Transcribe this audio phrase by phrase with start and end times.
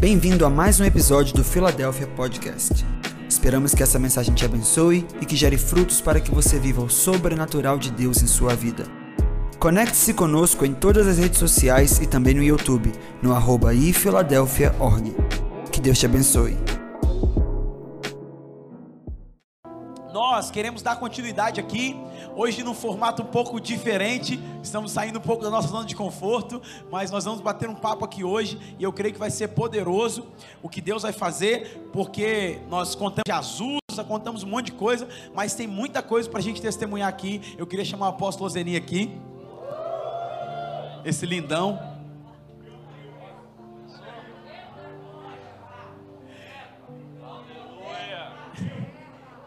[0.00, 2.84] Bem-vindo a mais um episódio do Philadelphia Podcast.
[3.28, 6.90] Esperamos que essa mensagem te abençoe e que gere frutos para que você viva o
[6.90, 8.84] sobrenatural de Deus em sua vida.
[9.58, 13.72] Conecte-se conosco em todas as redes sociais e também no YouTube, no arroba.
[15.72, 16.73] Que Deus te abençoe.
[20.34, 21.94] Nós queremos dar continuidade aqui,
[22.34, 24.40] hoje num formato um pouco diferente.
[24.60, 26.60] Estamos saindo um pouco da nossa zona de conforto,
[26.90, 30.26] mas nós vamos bater um papo aqui hoje e eu creio que vai ser poderoso
[30.60, 33.32] o que Deus vai fazer, porque nós contamos de
[34.08, 37.54] contamos um monte de coisa, mas tem muita coisa para a gente testemunhar aqui.
[37.56, 39.16] Eu queria chamar o apóstolo Zeni aqui,
[41.04, 41.93] esse lindão.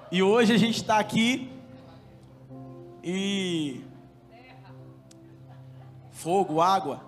[0.10, 1.52] E hoje a gente está aqui
[3.04, 3.84] e
[6.12, 7.04] fogo, água,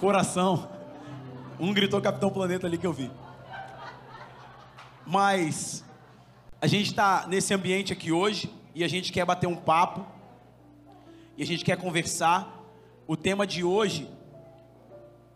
[0.00, 0.68] coração.
[1.60, 3.08] Um gritou Capitão Planeta ali que eu vi.
[5.06, 5.84] Mas
[6.60, 10.04] a gente está nesse ambiente aqui hoje e a gente quer bater um papo
[11.36, 12.52] e a gente quer conversar.
[13.06, 14.10] O tema de hoje,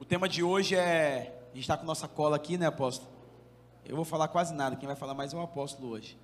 [0.00, 3.17] o tema de hoje é, a gente está com nossa cola aqui, né, apóstolo?
[3.88, 6.18] Eu vou falar quase nada, quem vai falar mais é o apóstolo hoje.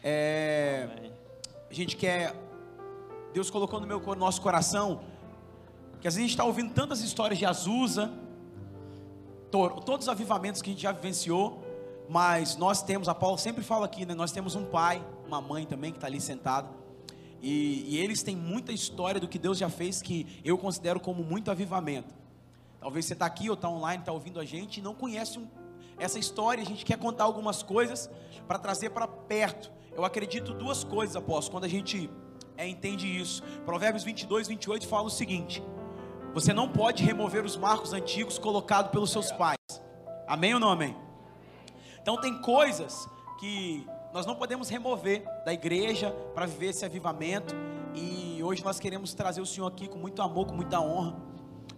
[0.00, 1.10] É,
[1.68, 2.32] a gente quer,
[3.32, 5.00] Deus colocou no meu no nosso coração,
[6.00, 8.12] que às vezes a gente está ouvindo tantas histórias de Azusa,
[9.50, 11.64] to, todos os avivamentos que a gente já vivenciou,
[12.08, 14.14] mas nós temos, a Paulo sempre fala aqui, né?
[14.14, 16.68] Nós temos um pai, uma mãe também que está ali sentada.
[17.42, 21.24] E, e, eles têm muita história do que Deus já fez que eu considero como
[21.24, 22.14] muito avivamento.
[22.78, 25.46] Talvez você está aqui ou está online, está ouvindo a gente e não conhece um
[25.98, 28.10] essa história, a gente quer contar algumas coisas
[28.46, 29.72] para trazer para perto.
[29.92, 32.10] Eu acredito duas coisas, apóstolo, quando a gente
[32.56, 33.42] é, entende isso.
[33.64, 35.62] Provérbios 22, 28 fala o seguinte:
[36.32, 39.58] Você não pode remover os marcos antigos colocados pelos seus pais.
[40.26, 40.96] Amém ou não amém?
[42.00, 43.08] Então tem coisas
[43.38, 47.54] que nós não podemos remover da igreja para viver esse avivamento.
[47.94, 51.16] E hoje nós queremos trazer o Senhor aqui com muito amor, com muita honra,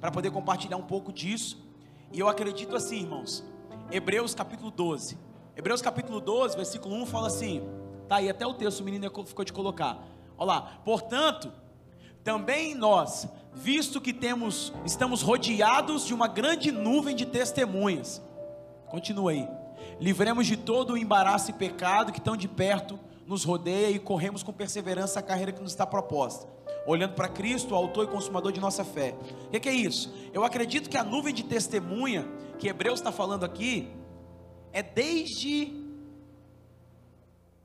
[0.01, 1.65] para poder compartilhar um pouco disso.
[2.13, 3.45] E eu acredito assim, irmãos,
[3.91, 5.17] Hebreus capítulo 12.
[5.57, 7.63] Hebreus capítulo 12, versículo 1 fala assim:
[8.09, 10.05] tá aí até o texto, o menino ficou de colocar.
[10.37, 11.53] Olha lá, portanto,
[12.25, 18.21] também nós, visto que temos, estamos rodeados de uma grande nuvem de testemunhas.
[18.89, 19.49] Continua aí.
[20.01, 24.43] Livremos de todo o embaraço e pecado que tão de perto nos rodeia e corremos
[24.43, 26.49] com perseverança a carreira que nos está proposta.
[26.87, 29.15] Olhando para Cristo, autor e consumador de nossa fé.
[29.47, 30.13] O que, que é isso?
[30.33, 33.91] Eu acredito que a nuvem de testemunha que Hebreus está falando aqui
[34.73, 35.73] é desde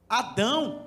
[0.08, 0.82] Adão,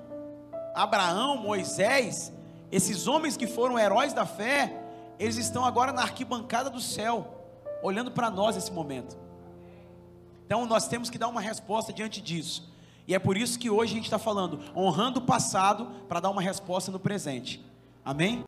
[0.74, 2.32] Abraão, Moisés,
[2.70, 4.82] esses homens que foram heróis da fé,
[5.18, 7.46] eles estão agora na arquibancada do céu,
[7.82, 9.16] olhando para nós nesse momento.
[10.46, 12.72] Então nós temos que dar uma resposta diante disso.
[13.06, 16.30] E é por isso que hoje a gente está falando, honrando o passado para dar
[16.30, 17.64] uma resposta no presente.
[18.04, 18.44] Amém?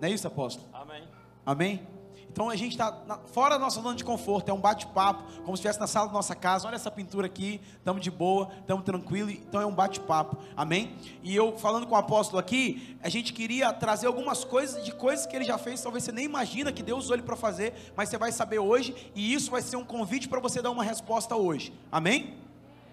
[0.00, 0.68] Não é isso, apóstolo?
[0.72, 1.02] Amém.
[1.44, 1.86] Amém?
[2.32, 5.60] Então a gente está fora da nossa zona de conforto, é um bate-papo, como se
[5.60, 6.68] estivesse na sala da nossa casa.
[6.68, 10.96] Olha essa pintura aqui, estamos de boa, estamos tranquilos, então é um bate-papo, amém?
[11.22, 15.26] E eu falando com o apóstolo aqui, a gente queria trazer algumas coisas de coisas
[15.26, 18.08] que ele já fez, talvez você nem imagina que Deus usou ele para fazer, mas
[18.08, 21.34] você vai saber hoje, e isso vai ser um convite para você dar uma resposta
[21.34, 22.38] hoje, amém?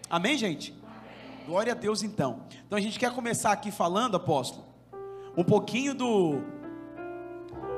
[0.09, 0.73] Amém, gente?
[1.45, 2.41] Glória a Deus então.
[2.65, 4.65] Então a gente quer começar aqui falando, apóstolo,
[5.37, 6.41] um pouquinho do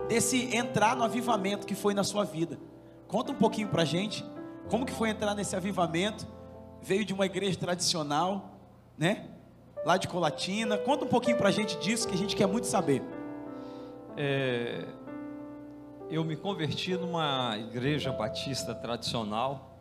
[0.09, 2.59] desse entrar no avivamento que foi na sua vida.
[3.07, 4.25] Conta um pouquinho pra gente,
[4.67, 6.27] como que foi entrar nesse avivamento?
[6.81, 8.59] Veio de uma igreja tradicional,
[8.97, 9.29] né?
[9.85, 10.77] Lá de Colatina.
[10.77, 13.03] Conta um pouquinho pra gente disso que a gente quer muito saber.
[14.17, 14.85] É,
[16.09, 19.77] eu me converti numa igreja batista tradicional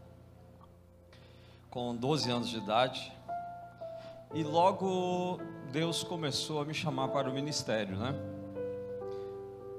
[1.70, 3.12] com 12 anos de idade.
[4.34, 5.40] E logo
[5.72, 8.37] Deus começou a me chamar para o ministério, né?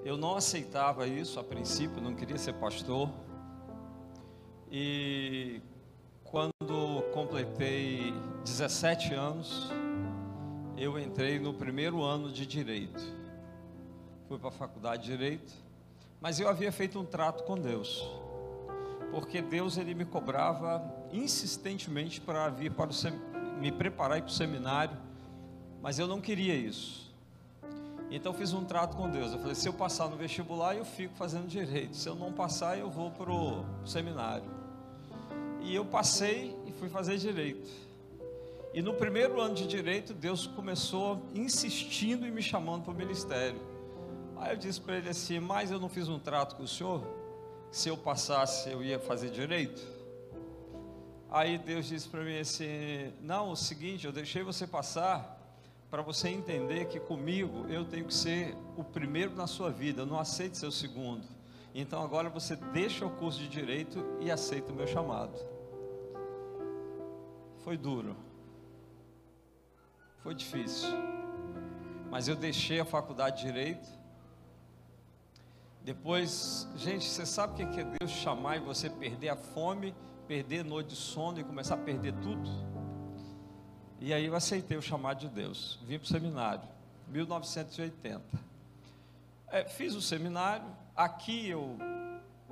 [0.03, 3.09] Eu não aceitava isso a princípio, não queria ser pastor.
[4.71, 5.61] E
[6.23, 8.13] quando completei
[8.45, 9.69] 17 anos,
[10.77, 13.01] eu entrei no primeiro ano de direito.
[14.27, 15.51] Fui para a faculdade de direito,
[16.21, 18.07] mas eu havia feito um trato com Deus.
[19.11, 20.81] Porque Deus ele me cobrava
[21.11, 24.95] insistentemente para vir para o me preparar para o seminário,
[25.81, 27.08] mas eu não queria isso.
[28.09, 29.31] Então fiz um trato com Deus.
[29.33, 31.95] Eu falei: se eu passar no vestibular, eu fico fazendo direito.
[31.95, 34.49] Se eu não passar, eu vou para o seminário.
[35.61, 37.69] E eu passei e fui fazer direito.
[38.73, 43.59] E no primeiro ano de direito, Deus começou insistindo e me chamando para o ministério.
[44.37, 47.03] Aí eu disse para ele assim: Mas eu não fiz um trato com o senhor?
[47.71, 49.81] se eu passasse eu ia fazer direito.
[51.31, 55.38] Aí Deus disse para mim assim: Não, o seguinte, eu deixei você passar
[55.89, 60.05] para você entender que comigo eu tenho que ser o primeiro na sua vida, eu
[60.05, 61.27] não aceito ser o segundo.
[61.73, 65.33] Então agora você deixa o curso de direito e aceita o meu chamado.
[67.63, 68.15] Foi duro.
[70.23, 70.89] Foi difícil.
[72.09, 73.89] Mas eu deixei a faculdade de direito.
[75.83, 79.95] Depois, gente, você sabe o que é Deus chamar e você perder a fome,
[80.27, 82.49] perder noite de sono e começar a perder tudo?
[84.01, 85.77] E aí eu aceitei o chamado de Deus.
[85.85, 86.63] Vim para o seminário,
[87.09, 88.21] 1980.
[89.51, 90.65] É, fiz o seminário.
[90.95, 91.77] Aqui eu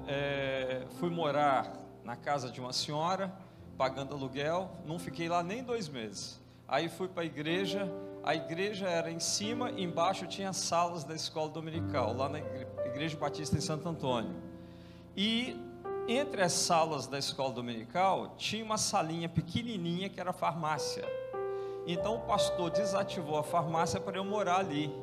[0.07, 1.71] é, fui morar
[2.03, 3.31] na casa de uma senhora,
[3.77, 4.69] pagando aluguel.
[4.85, 6.39] Não fiquei lá nem dois meses.
[6.67, 7.89] Aí fui para a igreja.
[8.23, 12.39] A igreja era em cima, embaixo tinha salas da escola dominical, lá na
[12.85, 14.35] Igreja Batista em Santo Antônio.
[15.15, 15.55] E
[16.09, 21.05] entre as salas da escola dominical tinha uma salinha pequenininha que era farmácia.
[21.87, 24.93] Então o pastor desativou a farmácia para eu morar ali.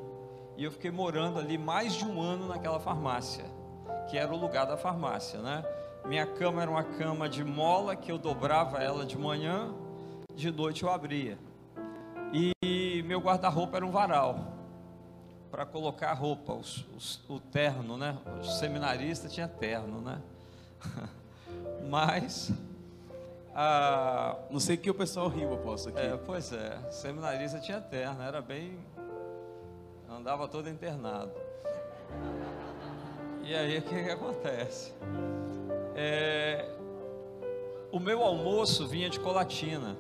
[0.55, 3.47] E eu fiquei morando ali mais de um ano naquela farmácia,
[4.09, 5.65] que era o lugar da farmácia, né?
[6.05, 9.75] Minha cama era uma cama de mola que eu dobrava ela de manhã,
[10.35, 11.39] de noite eu abria.
[12.63, 14.53] E meu guarda-roupa era um varal
[15.51, 18.19] para colocar a roupa, os, os, o terno, né?
[18.41, 20.21] O seminarista tinha terno, né?
[21.89, 22.53] Mas
[23.55, 24.37] a...
[24.51, 26.01] não sei que o pessoal riu, aposto aqui.
[26.01, 28.79] É, pois é, seminarista tinha terno, era bem
[30.09, 31.33] andava todo internado.
[33.43, 34.93] E aí o que, que acontece?
[35.95, 36.71] É,
[37.91, 39.97] o meu almoço vinha de colatina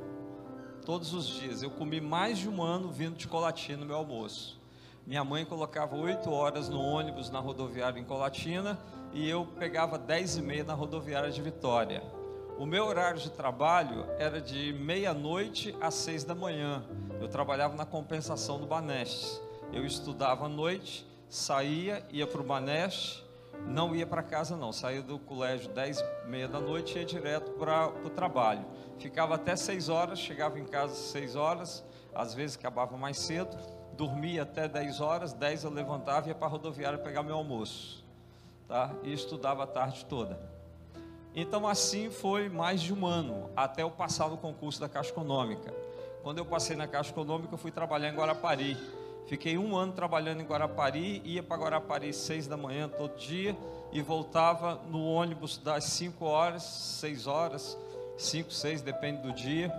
[0.84, 1.62] todos os dias.
[1.62, 4.60] Eu comi mais de um ano vindo de Colatina no meu almoço.
[5.06, 8.78] Minha mãe colocava oito horas no ônibus na rodoviária em Colatina
[9.12, 12.02] e eu pegava dez e meia na rodoviária de Vitória.
[12.56, 16.84] O meu horário de trabalho era de meia-noite às seis da manhã.
[17.20, 19.40] Eu trabalhava na compensação do Baneste.
[19.72, 23.24] Eu estudava à noite, saía, ia para o Baneste,
[23.66, 27.04] não ia para casa não, saía do colégio dez e meia da noite e ia
[27.04, 28.64] direto para o trabalho.
[28.98, 31.84] Ficava até seis horas, chegava em casa seis horas,
[32.14, 33.56] às vezes acabava mais cedo,
[33.94, 38.04] dormia até dez horas, dez eu levantava e ia para a rodoviária pegar meu almoço,
[38.68, 38.94] tá?
[39.02, 40.53] E estudava a tarde toda.
[41.34, 45.74] Então assim foi mais de um ano, até eu passar no concurso da Caixa Econômica.
[46.22, 48.76] Quando eu passei na Caixa Econômica, eu fui trabalhar em Guarapari
[49.26, 53.56] Fiquei um ano trabalhando em Guarapari, ia para Guarapari seis da manhã todo dia
[53.90, 57.78] e voltava no ônibus das 5 horas, 6 horas,
[58.18, 59.70] 5, 6, depende do dia,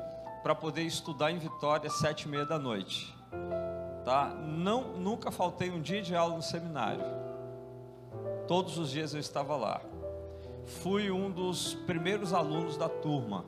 [0.41, 3.13] para poder estudar em Vitória sete e meia da noite.
[4.03, 4.29] Tá?
[4.29, 7.03] Não, nunca faltei um dia de aula no seminário.
[8.47, 9.81] Todos os dias eu estava lá.
[10.65, 13.45] Fui um dos primeiros alunos da turma.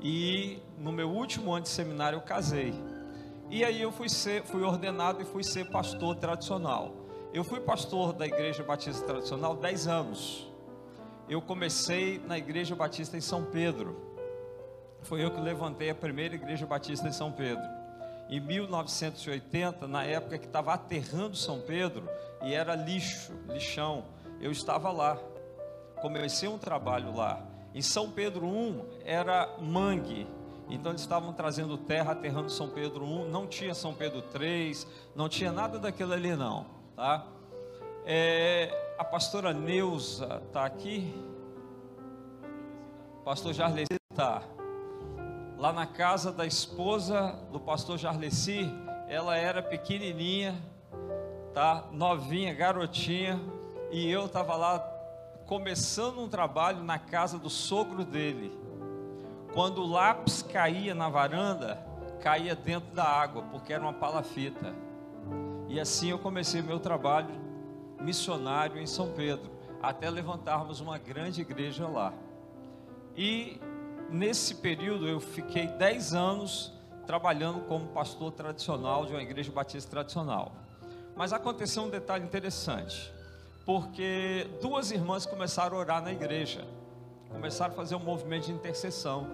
[0.00, 2.74] E no meu último ano de seminário eu casei.
[3.50, 6.94] E aí eu fui, ser, fui ordenado e fui ser pastor tradicional.
[7.34, 10.50] Eu fui pastor da Igreja Batista Tradicional 10 anos.
[11.28, 13.96] Eu comecei na Igreja Batista em São Pedro.
[15.02, 17.62] Foi eu que levantei a primeira Igreja Batista em São Pedro.
[18.28, 22.08] Em 1980, na época que estava aterrando São Pedro
[22.42, 24.04] e era lixo, lixão,
[24.40, 25.18] eu estava lá.
[26.02, 27.40] Comecei um trabalho lá.
[27.72, 30.26] Em São Pedro I era mangue,
[30.68, 34.76] então eles estavam trazendo terra, aterrando São Pedro I, não tinha São Pedro III,
[35.14, 36.66] não tinha nada daquilo ali não,
[36.96, 37.24] tá?
[38.04, 41.14] É, a pastora Neuza está aqui,
[43.24, 44.42] pastor Jarleci está,
[45.56, 48.68] lá na casa da esposa do pastor Jarleci,
[49.08, 50.60] ela era pequenininha,
[51.54, 51.84] tá?
[51.92, 53.40] Novinha, garotinha,
[53.90, 54.91] e eu estava lá
[55.52, 58.58] começando um trabalho na casa do sogro dele,
[59.52, 61.78] quando o lápis caía na varanda,
[62.22, 64.74] caía dentro da água, porque era uma palafita.
[65.68, 67.28] E assim eu comecei meu trabalho
[68.00, 69.50] missionário em São Pedro,
[69.82, 72.14] até levantarmos uma grande igreja lá.
[73.14, 73.60] E
[74.08, 76.72] nesse período eu fiquei 10 anos
[77.06, 80.52] trabalhando como pastor tradicional de uma igreja batista tradicional.
[81.14, 83.12] Mas aconteceu um detalhe interessante,
[83.64, 86.66] porque duas irmãs começaram a orar na igreja,
[87.30, 89.26] começaram a fazer um movimento de intercessão.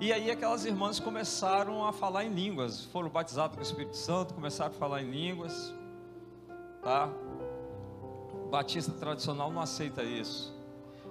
[0.00, 4.32] E aí aquelas irmãs começaram a falar em línguas, foram batizadas com o Espírito Santo,
[4.32, 5.74] começaram a falar em línguas,
[6.82, 7.08] tá?
[8.50, 10.58] Batista tradicional não aceita isso.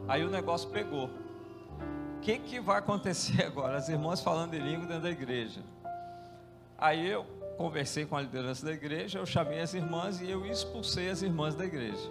[0.08, 1.10] Aí o negócio pegou.
[2.18, 3.78] O que, que vai acontecer agora?
[3.78, 5.62] As irmãs falando em língua dentro da igreja.
[6.78, 7.26] Aí eu
[7.60, 11.56] conversei com a liderança da igreja, eu chamei as irmãs e eu expulsei as irmãs
[11.56, 12.10] da igreja.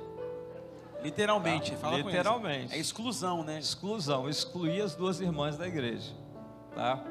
[1.02, 1.78] Literalmente, Tá?
[1.78, 1.96] fala.
[1.96, 2.74] Literalmente.
[2.74, 3.58] É exclusão, né?
[3.58, 6.12] exclusão, excluí as duas irmãs da igreja,
[6.74, 7.02] tá?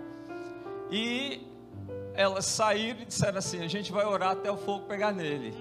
[0.92, 1.48] E
[2.14, 5.52] elas saíram e disseram assim: a gente vai orar até o fogo pegar nele.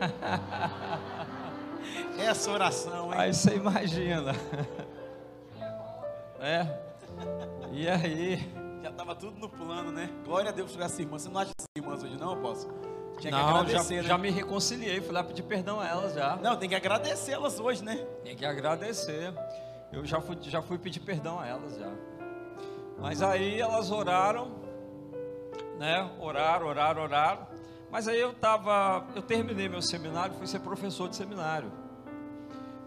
[2.18, 3.18] Essa oração, hein?
[3.20, 4.32] Aí você imagina,
[6.40, 6.66] é?
[7.72, 8.63] E aí?
[8.94, 10.08] Já tava tudo no plano, né?
[10.24, 11.18] Glória a Deus por essa irmã.
[11.18, 12.72] Você não acha essas irmãs hoje, não, apóstolo?
[13.18, 14.02] Tinha que Não, já, agradecer, né?
[14.04, 16.36] já me reconciliei, fui lá pedir perdão a elas já.
[16.36, 17.96] Não, tem que agradecê-las hoje, né?
[18.22, 19.34] Tem que agradecer.
[19.92, 21.90] Eu já fui, já fui pedir perdão a elas já.
[22.96, 24.52] Mas aí elas oraram,
[25.76, 26.08] né?
[26.20, 27.46] Oraram, oraram, oraram.
[27.90, 31.70] Mas aí eu tava, eu terminei meu seminário, fui ser professor de seminário.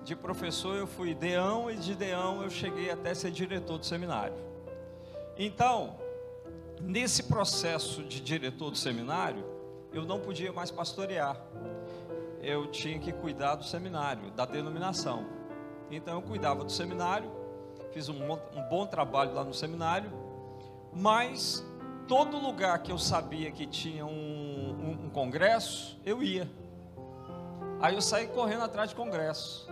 [0.06, 4.47] De professor eu fui deão e de deão eu cheguei até ser diretor do seminário.
[5.38, 5.96] Então,
[6.82, 9.44] nesse processo de diretor do seminário,
[9.94, 11.40] eu não podia mais pastorear.
[12.42, 15.26] Eu tinha que cuidar do seminário, da denominação.
[15.90, 17.32] Então eu cuidava do seminário,
[17.94, 20.12] fiz um, um bom trabalho lá no seminário,
[20.94, 21.66] mas
[22.08, 26.50] todo lugar que eu sabia que tinha um, um- um congresso, eu ia.
[27.80, 29.68] Aí eu saí correndo atrás de congresso.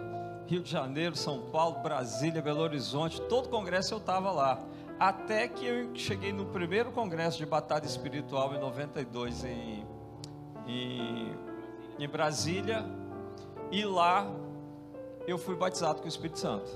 [0.48, 4.60] Rio de Janeiro, São Paulo, Brasília, Belo Horizonte, todo congresso eu estava lá.
[5.00, 9.86] Até que eu cheguei no primeiro congresso de batalha espiritual em 92 em,
[10.68, 11.36] em,
[12.00, 12.86] em Brasília.
[13.72, 14.26] E lá
[15.28, 16.72] eu fui batizado com o Espírito Santo.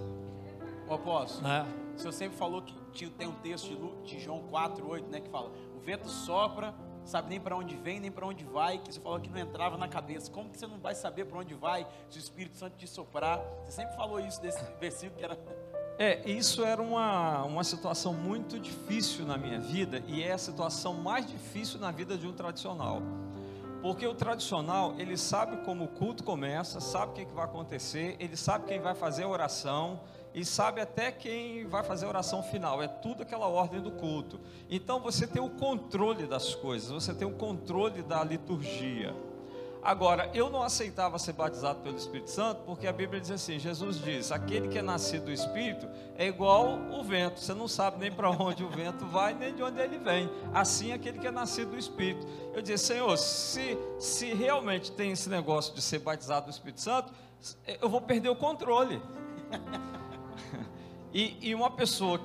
[0.87, 1.65] Ô, apóstolo, Né?
[1.95, 5.07] o senhor sempre falou que tinha- tem um texto de, Lu- de João 4, 8,
[5.09, 5.19] né?
[5.21, 6.73] Que fala, o vento sopra,
[7.05, 9.77] sabe nem para onde vem, nem para onde vai, que você falou que não entrava
[9.77, 10.29] na cabeça.
[10.31, 13.39] Como que você não vai saber para onde vai se o Espírito Santo te soprar?
[13.63, 15.37] Você sempre falou isso desse versículo que era...
[16.01, 20.93] É, isso era uma, uma situação muito difícil na minha vida e é a situação
[20.93, 23.01] mais difícil na vida de um tradicional.
[23.81, 28.15] Porque o tradicional, ele sabe como o culto começa, sabe o que, que vai acontecer,
[28.17, 29.99] ele sabe quem vai fazer a oração
[30.33, 32.81] e sabe até quem vai fazer a oração final.
[32.81, 34.39] É tudo aquela ordem do culto.
[34.69, 39.13] Então você tem o controle das coisas, você tem o controle da liturgia.
[39.81, 44.01] Agora, eu não aceitava ser batizado pelo Espírito Santo, porque a Bíblia diz assim: Jesus
[44.01, 48.11] diz, aquele que é nascido do Espírito é igual o vento, você não sabe nem
[48.11, 50.29] para onde o vento vai, nem de onde ele vem.
[50.53, 52.27] Assim, aquele que é nascido do Espírito.
[52.53, 57.13] Eu disse, Senhor, se, se realmente tem esse negócio de ser batizado do Espírito Santo,
[57.81, 59.01] eu vou perder o controle.
[61.11, 62.21] E, e uma pessoa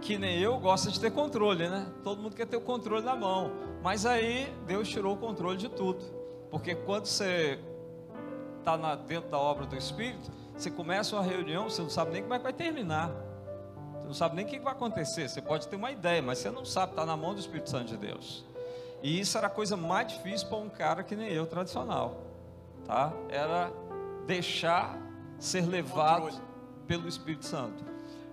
[0.00, 1.86] que nem eu gosta de ter controle, né?
[2.04, 3.50] Todo mundo quer ter o controle na mão.
[3.82, 6.19] Mas aí Deus tirou o controle de tudo.
[6.50, 7.58] Porque quando você
[8.58, 12.34] está dentro da obra do Espírito, você começa uma reunião, você não sabe nem como
[12.34, 13.10] é que vai terminar.
[13.98, 15.28] Você não sabe nem o que vai acontecer.
[15.28, 17.86] Você pode ter uma ideia, mas você não sabe, está na mão do Espírito Santo
[17.86, 18.44] de Deus.
[19.02, 22.18] E isso era a coisa mais difícil para um cara que nem eu, tradicional.
[22.84, 23.12] Tá?
[23.28, 23.72] Era
[24.26, 24.98] deixar
[25.38, 26.42] ser levado Controle.
[26.86, 27.82] pelo Espírito Santo.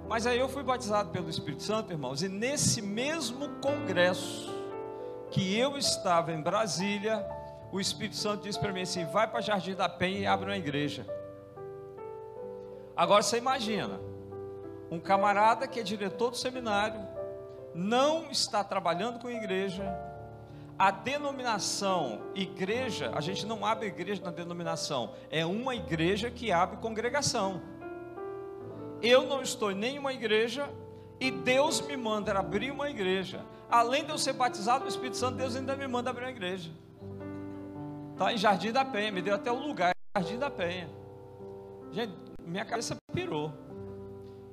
[0.10, 4.54] Mas aí eu fui batizado pelo Espírito Santo, irmãos, e nesse mesmo congresso
[5.32, 7.26] que eu estava em Brasília,
[7.72, 10.58] o Espírito Santo disse para mim assim: vai para Jardim da Penha e abre uma
[10.58, 11.06] igreja.
[12.96, 14.00] Agora você imagina,
[14.90, 17.00] um camarada que é diretor do seminário,
[17.76, 19.84] não está trabalhando com igreja,
[20.80, 26.78] a denominação igreja, a gente não abre igreja na denominação, é uma igreja que abre
[26.78, 27.62] congregação.
[29.02, 30.70] Eu não estou em nenhuma igreja
[31.20, 33.46] e Deus me manda abrir uma igreja.
[33.70, 36.72] Além de eu ser batizado no Espírito Santo, Deus ainda me manda abrir uma igreja.
[38.18, 40.90] Tá em Jardim da Penha, me deu até o lugar, Jardim da Penha.
[41.92, 43.54] Gente, minha cabeça pirou.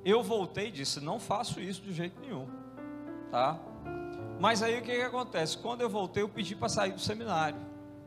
[0.04, 2.46] Eu voltei e disse: não faço isso de jeito nenhum,
[3.30, 3.58] tá?
[4.38, 5.56] Mas aí o que, que acontece?
[5.56, 7.56] Quando eu voltei, eu pedi para sair do seminário,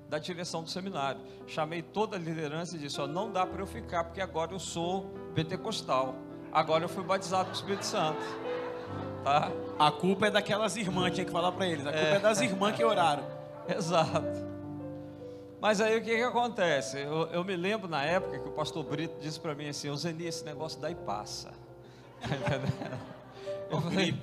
[0.08, 1.20] da direção do seminário.
[1.48, 4.60] Chamei toda a liderança e disse: ó, não dá para eu ficar, porque agora eu
[4.60, 6.16] sou pentecostal.
[6.52, 8.22] Agora eu fui batizado com o Espírito Santo,
[9.24, 9.52] tá?
[9.80, 11.86] A culpa é daquelas irmãs, tinha que falar para eles.
[11.86, 13.24] A culpa é, das irmãs que oraram.
[13.68, 14.47] Exato.
[15.60, 17.00] Mas aí o que, que acontece?
[17.00, 20.26] Eu, eu me lembro na época que o pastor Brito disse para mim assim: Zeni,
[20.26, 21.52] esse negócio daí passa.
[23.70, 23.76] Tá?
[23.76, 24.18] Eu falei,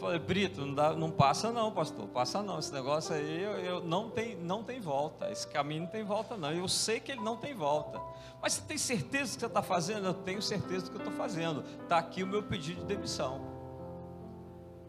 [0.00, 2.58] falei, Brito, não, dá, não passa não, pastor, passa não.
[2.58, 5.30] Esse negócio aí eu, eu não, tem, não tem volta.
[5.30, 6.52] Esse caminho não tem volta, não.
[6.52, 8.00] Eu sei que ele não tem volta.
[8.42, 10.06] Mas você tem certeza do que você está fazendo?
[10.08, 11.64] Eu tenho certeza do que eu estou fazendo.
[11.82, 13.40] Está aqui o meu pedido de demissão.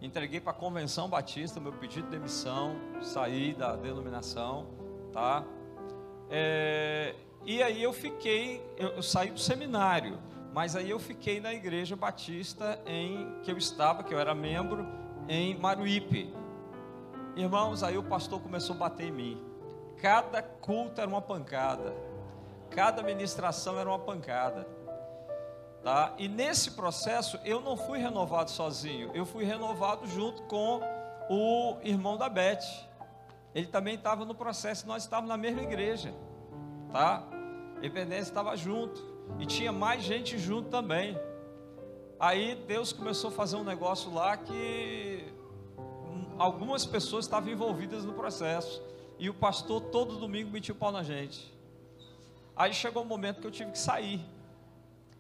[0.02, 4.68] Entreguei para a convenção batista meu pedido de demissão, saí da denominação,
[5.14, 5.44] tá?
[6.30, 7.16] É,
[7.46, 10.18] e aí eu fiquei, eu, eu saí do seminário,
[10.54, 14.88] mas aí eu fiquei na igreja batista em que eu estava, que eu era membro,
[15.28, 16.34] em Maruípe.
[17.36, 19.44] Irmãos, aí o pastor começou a bater em mim.
[20.02, 21.94] Cada culto era uma pancada,
[22.70, 24.68] cada ministração era uma pancada.
[25.84, 26.14] Tá?
[26.18, 30.82] E nesse processo eu não fui renovado sozinho, eu fui renovado junto com
[31.30, 32.64] o irmão da Beth.
[33.56, 36.14] Ele também estava no processo, nós estávamos na mesma igreja,
[36.92, 37.26] tá?
[37.82, 39.02] Ebenezer estava junto
[39.40, 41.18] e tinha mais gente junto também.
[42.20, 45.24] Aí Deus começou a fazer um negócio lá que
[46.38, 48.84] algumas pessoas estavam envolvidas no processo.
[49.18, 51.54] E o pastor todo domingo metia o pau na gente.
[52.58, 54.20] Aí chegou um momento que eu tive que sair.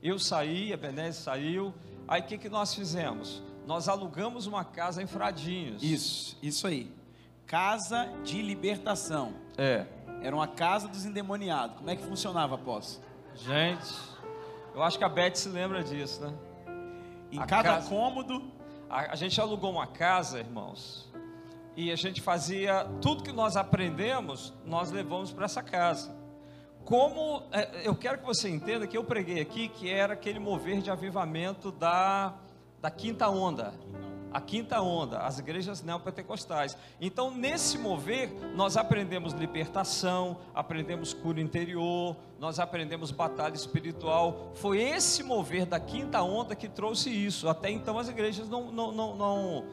[0.04, 1.74] Eu saí, a Benese saiu.
[2.06, 3.42] Aí o que, que nós fizemos?
[3.66, 5.82] Nós alugamos uma casa em Fradinhos.
[5.82, 6.92] Isso, isso aí.
[7.48, 9.34] Casa de libertação.
[9.58, 9.86] É.
[10.22, 11.78] Era uma casa dos endemoniados.
[11.78, 13.06] Como é que funcionava, apóstolo?
[13.36, 13.94] Gente,
[14.74, 16.34] eu acho que a Beth se lembra disso, né?
[17.32, 18.52] Em A cada casa- cômodo,
[18.90, 21.12] A, a gente alugou uma casa, irmãos,
[21.76, 26.16] e a gente fazia tudo que nós aprendemos, nós levamos para essa casa.
[26.86, 30.82] Como é, eu quero que você entenda que eu preguei aqui que era aquele mover
[30.82, 32.36] de avivamento da,
[32.82, 33.74] da quinta onda.
[34.36, 36.78] A quinta onda, as igrejas neopentecostais.
[37.00, 44.52] Então, nesse mover, nós aprendemos libertação, aprendemos cura interior, nós aprendemos batalha espiritual.
[44.56, 47.48] Foi esse mover da quinta onda que trouxe isso.
[47.48, 49.66] Até então, as igrejas não, não, não, não,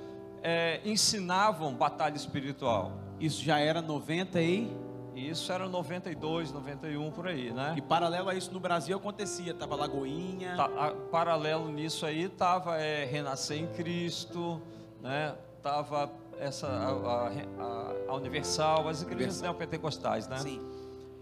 [0.45, 2.93] é, ensinavam batalha espiritual.
[3.19, 4.92] isso já era 90 e...
[5.15, 7.75] E isso era 92, 91 por aí, né?
[7.77, 9.53] E paralelo a isso no Brasil acontecia.
[9.53, 10.57] Tava Lagoinha.
[10.57, 14.61] Tá, a- paralelo nisso aí estava é, Renascer em Cristo,
[15.03, 15.35] né?
[15.63, 19.43] Tava essa a, a- a- a Universal, as igrejas Universal.
[19.43, 20.39] neopentecostais, né?
[20.39, 20.61] Sim.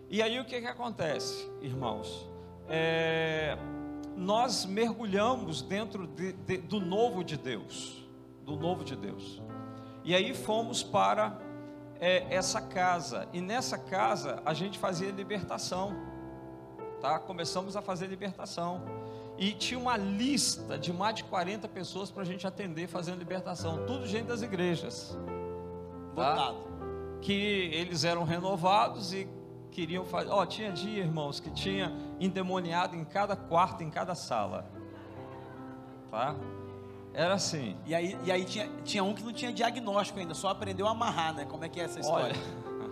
[0.08, 2.28] E aí o que que acontece, irmãos?
[2.68, 3.56] É,
[4.16, 8.04] nós mergulhamos dentro de- de- do novo de Deus,
[8.44, 9.42] do novo de Deus.
[10.04, 11.36] E aí fomos para
[12.00, 13.28] é, essa casa.
[13.32, 15.94] E nessa casa a gente fazia libertação,
[17.00, 17.18] tá?
[17.18, 18.82] Começamos a fazer libertação.
[19.38, 23.86] E tinha uma lista de mais de 40 pessoas para a gente atender fazendo libertação,
[23.86, 25.16] tudo gente das igrejas
[26.14, 26.34] Tá.
[26.34, 26.70] Votado.
[27.22, 29.28] que eles eram renovados e
[29.70, 30.30] queriam fazer.
[30.30, 34.66] Ó, tinha dia, irmãos, que tinha endemoniado em cada quarto, em cada sala.
[36.10, 36.34] Tá?
[37.12, 37.76] Era assim.
[37.86, 40.92] E aí, e aí tinha, tinha um que não tinha diagnóstico ainda, só aprendeu a
[40.92, 41.44] amarrar, né?
[41.44, 42.34] Como é que é essa história?
[42.36, 42.90] Olha,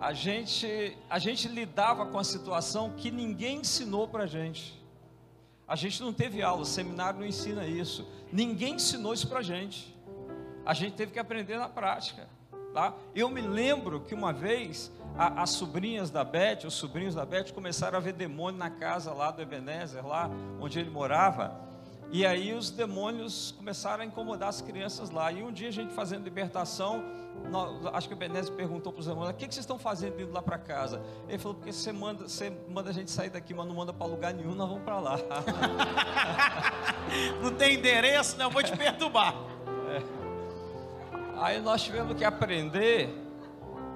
[0.00, 4.82] a gente, a gente lidava com a situação que ninguém ensinou para gente.
[5.66, 8.06] A gente não teve aula, o seminário não ensina isso.
[8.30, 9.94] Ninguém ensinou isso para gente.
[10.66, 12.28] A gente teve que aprender na prática.
[12.74, 12.92] Tá?
[13.14, 17.52] Eu me lembro que uma vez a- as sobrinhas da Beth, os sobrinhos da Beth
[17.54, 20.28] começaram a ver demônio na casa lá do Ebenezer, lá
[20.60, 21.56] onde ele morava.
[22.14, 25.32] E aí os demônios começaram a incomodar as crianças lá.
[25.32, 27.02] E um dia a gente fazendo libertação,
[27.50, 30.22] nó- acho que o Ebenezer perguntou para os demônios: o que, que vocês estão fazendo
[30.22, 31.02] indo lá para casa?
[31.28, 34.06] Ele falou: porque você manda, você manda a gente sair daqui, mas não manda para
[34.06, 35.18] lugar nenhum, nós vamos para lá.
[37.42, 39.34] Não tem endereço, não, eu vou te perturbar.
[41.36, 43.08] Aí nós tivemos que aprender,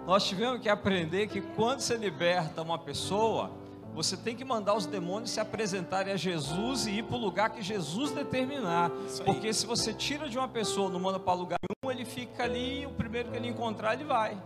[0.07, 3.51] nós tivemos que aprender que quando você liberta uma pessoa,
[3.99, 7.51] você tem que mandar os demônios se apresentarem a Jesus e ir para o lugar
[7.51, 8.93] que Jesus determinar.
[9.25, 12.83] Porque se você tira de uma pessoa, não manda para lugar nenhum, ele fica ali
[12.83, 14.41] e o primeiro que ele encontrar, ele vai.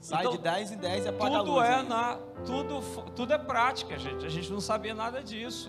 [0.00, 1.66] Sai Então, de 10 em 10 e apaga a Tudo luz.
[1.68, 1.88] é aí.
[1.88, 2.80] na, tudo,
[3.16, 4.24] tudo é prática, gente.
[4.24, 5.68] A gente não sabia nada disso.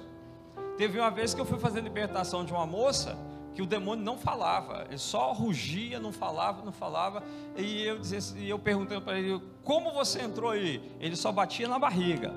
[0.78, 3.18] Teve uma vez que eu fui fazer libertação de uma moça
[3.56, 7.24] que o demônio não falava, ele só rugia, não falava, não falava.
[7.56, 11.32] E eu dizia, assim- e eu perguntei para ele: "Como você entrou aí?" Ele só
[11.32, 12.32] batia na barriga.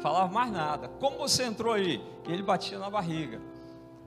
[0.00, 0.88] Falava mais nada.
[1.00, 3.40] "Como você entrou aí?" E ele batia na barriga.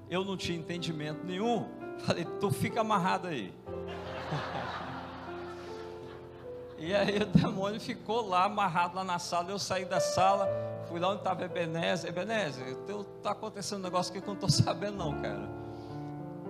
[0.10, 1.67] Eu não tinha entendimento nenhum.
[2.00, 3.54] Falei: "Tu fica amarrado aí."
[6.80, 9.50] E aí o demônio ficou lá amarrado lá na sala.
[9.50, 10.47] Eu saí da sala,
[10.88, 12.10] fui lá onde estava Ebenezer.
[12.10, 12.78] Ebenezer,
[13.17, 15.50] está acontecendo um negócio que eu não estou sabendo não, cara.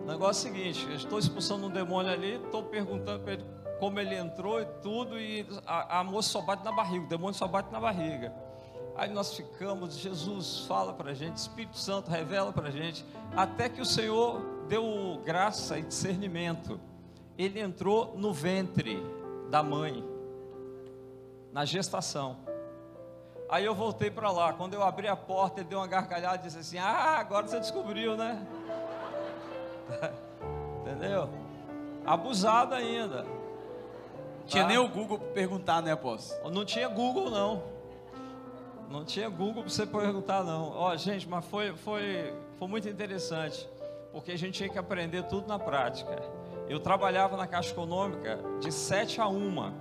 [0.04, 3.46] O negócio é o seguinte, eu estou expulsando um demônio ali, estou perguntando para ele
[3.80, 7.34] como ele entrou e tudo, e a, a moça só bate na barriga, o demônio
[7.34, 8.34] só bate na barriga.
[8.98, 13.06] Aí nós ficamos, Jesus fala para a gente, Espírito Santo revela para a gente,
[13.36, 16.80] até que o Senhor deu graça e discernimento.
[17.38, 19.00] Ele entrou no ventre
[19.52, 20.04] da mãe,
[21.54, 22.38] na gestação.
[23.48, 24.52] Aí eu voltei para lá.
[24.52, 27.60] Quando eu abri a porta, ele deu uma gargalhada e disse assim: Ah, agora você
[27.60, 28.46] descobriu, né?
[30.82, 31.30] Entendeu?
[32.04, 33.26] Abusado ainda.
[34.48, 34.70] Tinha Tá?
[34.70, 36.50] nem o Google pra perguntar, né, apóstolo?
[36.50, 37.77] Não tinha Google, não.
[38.90, 40.72] Não tinha Google para você perguntar, não.
[40.72, 43.68] Ó, gente, mas foi, foi, foi muito interessante.
[44.12, 46.22] Porque a gente tinha que aprender tudo na prática.
[46.70, 49.74] Eu trabalhava na Caixa Econômica de 7 a 1.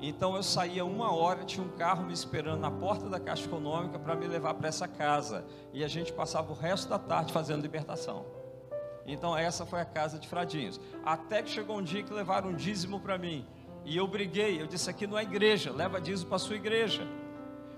[0.00, 3.98] Então eu saía uma hora, tinha um carro me esperando na porta da Caixa Econômica
[3.98, 5.44] para me levar para essa casa.
[5.72, 8.24] E a gente passava o resto da tarde fazendo libertação.
[9.06, 10.80] Então essa foi a casa de Fradinhos.
[11.04, 13.46] Até que chegou um dia que levaram um dízimo para mim.
[13.84, 17.06] E eu briguei, eu disse aqui não é igreja, leva dízimo para sua igreja.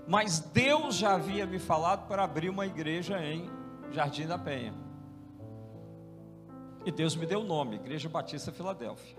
[0.07, 3.49] Mas Deus já havia me falado para abrir uma igreja em
[3.91, 4.73] Jardim da Penha.
[6.85, 9.17] E Deus me deu o nome, Igreja Batista Filadélfia.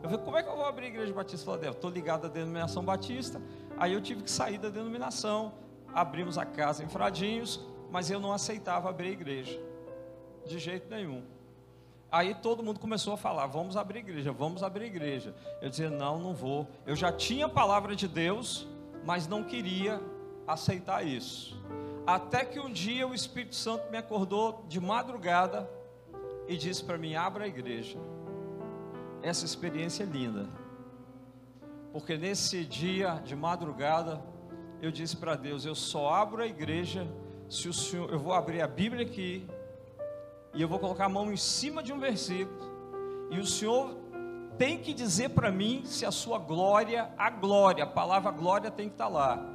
[0.00, 1.78] Eu falei, como é que eu vou abrir a Igreja Batista Filadélfia?
[1.78, 3.42] Estou ligado à denominação batista.
[3.76, 5.54] Aí eu tive que sair da denominação.
[5.92, 9.60] Abrimos a casa em Fradinhos, mas eu não aceitava abrir a igreja.
[10.46, 11.24] De jeito nenhum.
[12.12, 15.34] Aí todo mundo começou a falar: vamos abrir igreja, vamos abrir igreja.
[15.60, 16.68] Eu dizia: não, não vou.
[16.86, 18.68] Eu já tinha a palavra de Deus,
[19.04, 20.00] mas não queria
[20.46, 21.56] aceitar isso.
[22.06, 25.68] Até que um dia o Espírito Santo me acordou de madrugada
[26.46, 27.98] e disse para mim: abra a igreja.
[29.22, 30.46] Essa experiência é linda,
[31.92, 34.22] porque nesse dia de madrugada
[34.82, 37.06] eu disse para Deus: eu só abro a igreja
[37.48, 39.46] se o Senhor, eu vou abrir a Bíblia aqui
[40.52, 42.74] e eu vou colocar a mão em cima de um versículo
[43.30, 43.96] e o Senhor
[44.58, 48.88] tem que dizer para mim se a sua glória, a glória, a palavra glória tem
[48.88, 49.54] que estar tá lá.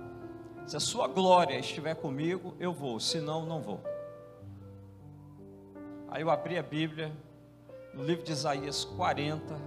[0.65, 3.81] Se a sua glória estiver comigo, eu vou, senão não vou.
[6.09, 7.11] Aí eu abri a Bíblia,
[7.93, 9.59] no livro de Isaías 40,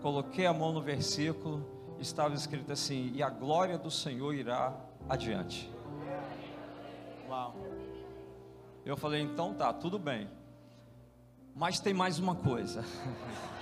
[0.00, 1.64] coloquei a mão no versículo,
[1.98, 4.74] estava escrito assim: E a glória do Senhor irá
[5.08, 5.70] adiante.
[7.28, 7.54] Uau.
[8.84, 10.28] Eu falei: Então tá, tudo bem.
[11.54, 12.84] Mas tem mais uma coisa.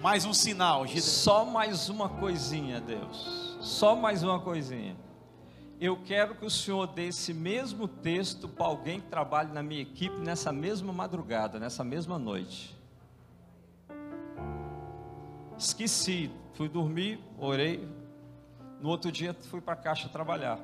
[0.00, 0.86] Mais um sinal.
[0.88, 3.56] Só mais uma coisinha, Deus.
[3.60, 4.96] Só mais uma coisinha.
[5.80, 9.82] Eu quero que o Senhor dê esse mesmo texto para alguém que trabalhe na minha
[9.82, 12.76] equipe nessa mesma madrugada, nessa mesma noite.
[15.56, 17.88] Esqueci, fui dormir, orei.
[18.80, 20.58] No outro dia fui para a caixa trabalhar.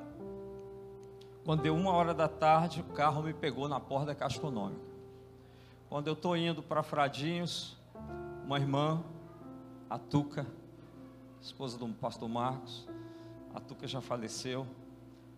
[1.45, 4.81] Quando deu uma hora da tarde, o carro me pegou na porta da Caixa Econômica.
[5.87, 7.77] Quando eu estou indo para Fradinhos,
[8.45, 9.03] uma irmã,
[9.89, 10.45] a Tuca,
[11.41, 12.87] esposa do pastor Marcos,
[13.53, 14.67] a Tuca já faleceu,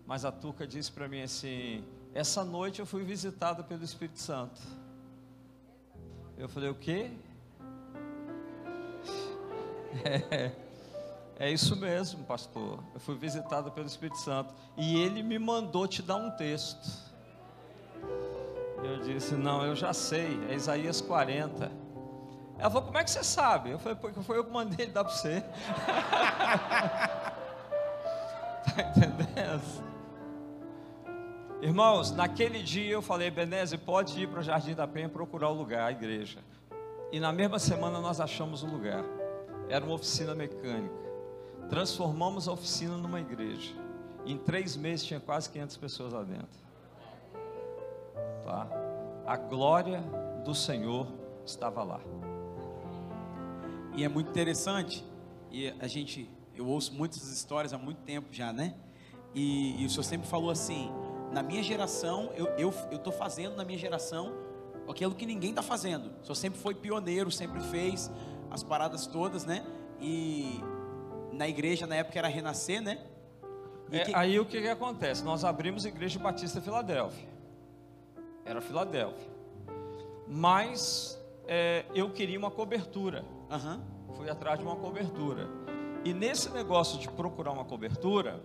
[0.06, 4.62] mas a Tuca disse para mim assim: essa noite eu fui visitado pelo Espírito Santo.
[6.38, 7.12] Eu falei: o quê?
[10.04, 10.52] É,
[11.40, 12.84] é isso mesmo, pastor.
[12.94, 16.88] Eu fui visitado pelo Espírito Santo e ele me mandou te dar um texto.
[18.84, 21.87] Eu disse: Não, eu já sei, é Isaías 40.
[22.60, 23.72] Ela falou: Como é que você sabe?
[23.72, 25.44] Eu falei: Porque foi eu que mandei ele dar para você.
[28.68, 29.88] Está entendendo?
[31.62, 35.54] Irmãos, naquele dia eu falei: Beneze, pode ir para o Jardim da Penha procurar o
[35.54, 36.40] lugar, a igreja.
[37.12, 39.04] E na mesma semana nós achamos o lugar.
[39.70, 41.08] Era uma oficina mecânica.
[41.70, 43.74] Transformamos a oficina numa igreja.
[44.26, 46.68] Em três meses tinha quase 500 pessoas lá dentro.
[48.44, 48.68] Tá?
[49.26, 50.02] A glória
[50.44, 51.08] do Senhor
[51.46, 52.00] estava lá.
[53.98, 55.04] E é muito interessante.
[55.52, 58.76] E a gente, eu ouço muitas histórias há muito tempo já, né?
[59.34, 60.92] E, e o Senhor sempre falou assim:
[61.32, 64.34] na minha geração, eu estou fazendo na minha geração
[64.88, 66.12] aquilo que ninguém está fazendo.
[66.22, 68.12] O Senhor sempre foi pioneiro, sempre fez
[68.52, 69.66] as paradas todas, né?
[70.00, 70.62] E
[71.34, 73.00] na igreja na época era Renascer, né?
[73.92, 74.16] É, que...
[74.16, 75.24] Aí o que, que acontece?
[75.24, 77.30] Nós abrimos a Igreja Batista Filadélfia.
[78.46, 79.32] Era Filadélfia.
[80.28, 81.17] Mas
[81.48, 83.24] é, eu queria uma cobertura.
[83.50, 83.82] Uhum.
[84.16, 85.48] Fui atrás de uma cobertura.
[86.04, 88.42] E nesse negócio de procurar uma cobertura,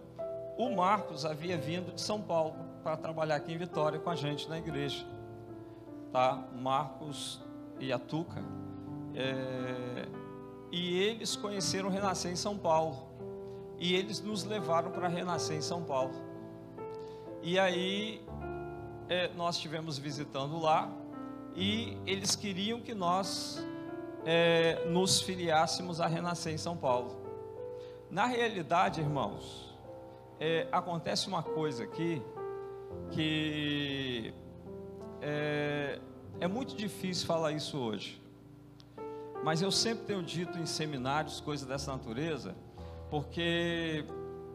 [0.56, 4.48] o Marcos havia vindo de São Paulo para trabalhar aqui em Vitória com a gente
[4.48, 5.06] na igreja.
[6.12, 6.44] Tá?
[6.54, 7.40] Marcos
[7.80, 8.42] e a Tuca.
[9.14, 10.08] É,
[10.70, 13.08] e eles conheceram Renascer em São Paulo.
[13.78, 16.14] E eles nos levaram para Renascer em São Paulo.
[17.42, 18.24] E aí
[19.08, 20.90] é, nós estivemos visitando lá
[21.54, 23.64] e eles queriam que nós
[24.24, 27.20] é, nos filiássemos a Renascer em São Paulo.
[28.10, 29.74] Na realidade, irmãos,
[30.38, 32.22] é, acontece uma coisa aqui
[33.10, 34.34] que
[35.20, 35.98] é,
[36.40, 38.20] é muito difícil falar isso hoje.
[39.44, 42.54] Mas eu sempre tenho dito em seminários coisas dessa natureza,
[43.10, 44.04] porque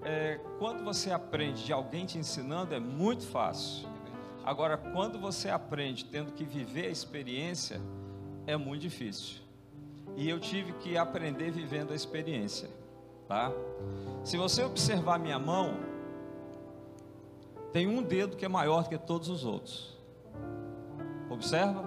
[0.04, 3.87] é, quando você aprende de alguém te ensinando é muito fácil.
[4.48, 7.82] Agora, quando você aprende tendo que viver a experiência,
[8.46, 9.42] é muito difícil.
[10.16, 12.70] E eu tive que aprender vivendo a experiência,
[13.28, 13.52] tá?
[14.24, 15.74] Se você observar minha mão,
[17.74, 19.98] tem um dedo que é maior do que todos os outros.
[21.30, 21.84] Observa?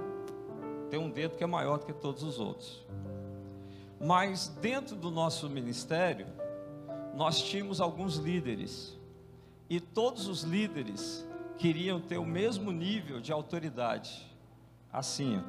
[0.90, 2.84] tem um dedo que é maior do que todos os outros.
[3.98, 6.26] Mas dentro do nosso ministério,
[7.14, 8.98] nós tínhamos alguns líderes.
[9.70, 11.26] E todos os líderes
[11.60, 14.26] queriam ter o mesmo nível de autoridade.
[14.90, 15.42] Assim.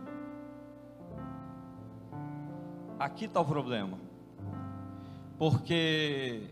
[3.00, 3.98] Aqui está o problema.
[5.40, 6.50] Porque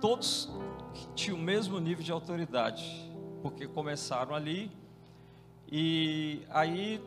[0.00, 0.48] todos
[1.16, 3.12] tinham o mesmo nível de autoridade.
[3.42, 4.70] Porque começaram ali.
[5.66, 7.02] E aí,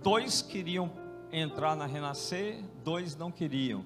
[0.00, 0.88] dois queriam
[1.32, 3.84] entrar na Renascer, dois não queriam.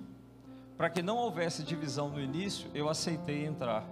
[0.76, 3.86] Para que não houvesse divisão no início, eu aceitei entrar.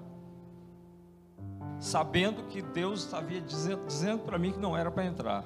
[1.80, 5.44] Sabendo que Deus havia dizendo, dizendo para mim que não era para entrar.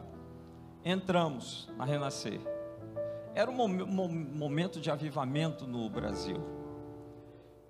[0.85, 2.41] Entramos na Renascer.
[3.35, 6.37] Era um momento de avivamento no Brasil.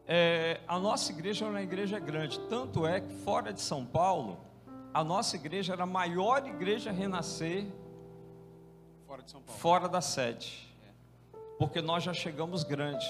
[0.07, 4.39] É, a nossa igreja era uma igreja grande, tanto é que fora de São Paulo,
[4.93, 7.67] a nossa igreja era a maior igreja renascer
[9.07, 9.61] fora, de São Paulo.
[9.61, 10.69] fora da sede,
[11.59, 13.07] porque nós já chegamos grande.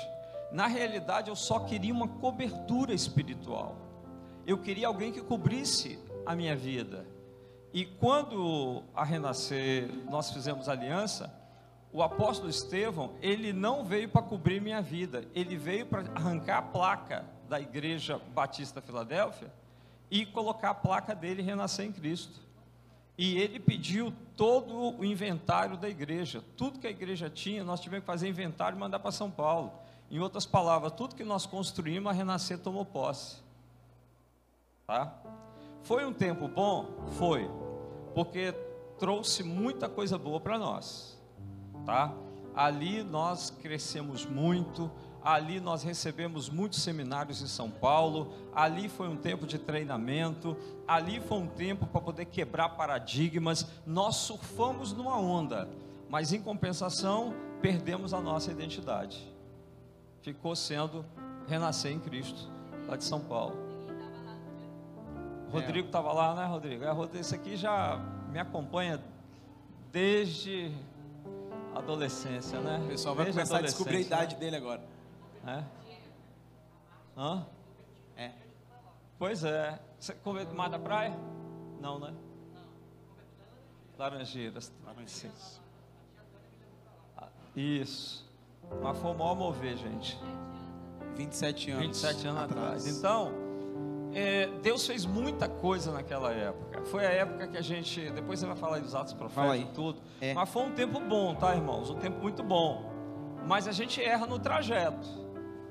[0.52, 3.83] Na realidade, eu só queria uma cobertura espiritual.
[4.46, 7.07] Eu queria alguém que cobrisse a minha vida.
[7.72, 11.33] E quando a Renascer nós fizemos aliança,
[11.92, 16.62] o apóstolo Estevão, ele não veio para cobrir minha vida, ele veio para arrancar a
[16.62, 19.52] placa da igreja Batista Filadélfia
[20.11, 22.40] e colocar a placa dele Renascer em Cristo.
[23.16, 28.02] E ele pediu todo o inventário da igreja, tudo que a igreja tinha, nós tivemos
[28.02, 29.72] que fazer inventário e mandar para São Paulo.
[30.11, 33.43] Em outras palavras, tudo que nós construímos, a Renascer tomou posse.
[34.86, 35.12] Tá?
[35.82, 36.86] Foi um tempo bom?
[37.18, 37.50] Foi,
[38.14, 38.52] porque
[38.98, 41.20] trouxe muita coisa boa para nós.
[41.84, 42.12] Tá?
[42.54, 44.90] Ali nós crescemos muito,
[45.22, 51.20] ali nós recebemos muitos seminários em São Paulo, ali foi um tempo de treinamento, ali
[51.20, 53.66] foi um tempo para poder quebrar paradigmas.
[53.86, 55.68] Nós surfamos numa onda,
[56.08, 59.34] mas em compensação, perdemos a nossa identidade
[60.24, 61.04] ficou sendo
[61.46, 62.50] renascer em Cristo,
[62.88, 63.73] lá de São Paulo.
[65.50, 66.85] Rodrigo estava lá, né, Rodrigo?
[66.85, 67.98] É, Rodrigo, esse aqui já
[68.30, 69.00] me acompanha
[69.92, 70.72] desde
[71.74, 72.80] a adolescência, né?
[72.85, 74.40] O pessoal vai desde começar a, a descobrir a idade né?
[74.40, 74.83] dele agora.
[75.46, 75.64] É?
[77.16, 77.46] Hã?
[78.16, 78.33] É.
[79.18, 79.78] Pois é.
[79.98, 81.16] Você comeu Mar da Praia?
[81.80, 82.12] Não, né?
[83.96, 84.72] Laranjeiras.
[84.85, 85.61] Laranjeiras.
[87.54, 88.28] Isso.
[88.83, 90.18] Mas foi o maior mover, gente.
[91.16, 91.87] 27 anos.
[91.87, 92.66] 27 anos atrás.
[92.66, 92.87] atrás.
[92.87, 93.33] Então,
[94.14, 96.83] é, Deus fez muita coisa naquela época.
[96.85, 98.11] Foi a época que a gente.
[98.11, 100.00] Depois você vai falar dos atos proféticos e tudo.
[100.20, 100.35] É.
[100.35, 101.90] Mas foi um tempo bom, tá, irmãos?
[101.90, 102.92] Um tempo muito bom.
[103.46, 105.24] Mas a gente erra no trajeto.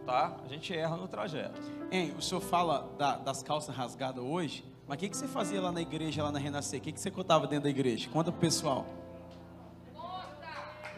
[0.05, 0.35] Tá?
[0.43, 1.61] A gente erra no trajeto.
[1.89, 5.61] Hein, o senhor fala da, das calças rasgadas hoje, mas o que, que você fazia
[5.61, 6.79] lá na igreja, lá na Renascer?
[6.79, 8.09] O que, que você contava dentro da igreja?
[8.11, 8.85] Conta pro pessoal.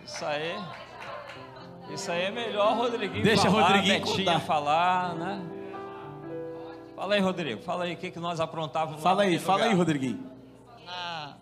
[0.04, 0.56] Isso aí.
[1.94, 4.40] Isso aí é melhor Rodriguinho Deixa falar, Rodriguinho Betinha contar.
[4.40, 5.55] falar, né?
[6.96, 7.62] Fala aí, Rodrigo.
[7.62, 9.02] Fala aí o que, que nós aprontávamos.
[9.02, 9.70] Fala aí, fala lugar.
[9.70, 10.32] aí, Rodriguinho.
[10.86, 11.36] Na,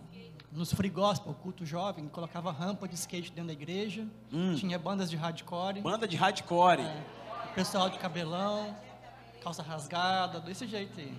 [0.51, 4.07] nos free gospel, culto jovem, colocava rampa de skate dentro da igreja.
[4.31, 4.55] Hum.
[4.55, 5.81] Tinha bandas de hardcore.
[5.81, 6.81] Banda de hardcore.
[6.81, 7.03] É,
[7.53, 8.75] pessoal de cabelão,
[9.43, 11.13] calça rasgada, desse jeito aí.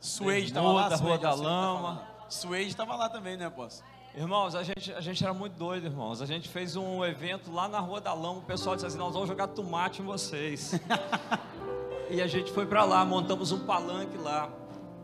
[0.00, 2.02] Suede estava lá, da Rua da Lama.
[2.28, 3.82] Suede estava lá também, né, posso?
[4.14, 6.22] Irmãos, a gente, a gente era muito doido, irmãos.
[6.22, 8.38] A gente fez um evento lá na Rua da Lama.
[8.38, 10.72] O pessoal disse assim: Nós vamos jogar tomate em vocês.
[12.10, 14.50] e a gente foi para lá, montamos um palanque lá.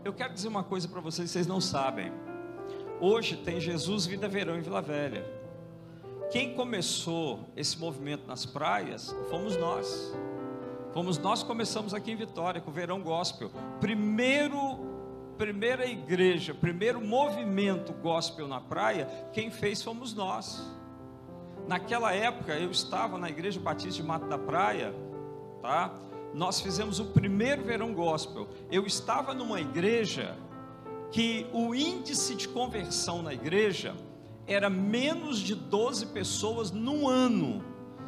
[0.04, 2.12] Eu quero dizer uma coisa para vocês, vocês não sabem.
[3.00, 5.24] Hoje tem Jesus Vida Verão em Vila Velha.
[6.30, 10.14] Quem começou esse movimento nas praias fomos nós.
[10.92, 13.50] Fomos nós começamos aqui em Vitória com o Verão Gospel.
[13.80, 14.92] Primeiro
[15.36, 20.62] primeira igreja, primeiro movimento gospel na praia, quem fez fomos nós.
[21.66, 24.94] Naquela época eu estava na igreja Batista de Mato da Praia,
[25.60, 25.92] tá?
[26.34, 28.48] Nós fizemos o primeiro verão gospel.
[28.68, 30.36] Eu estava numa igreja
[31.12, 33.94] que o índice de conversão na igreja
[34.44, 37.64] era menos de 12 pessoas no ano.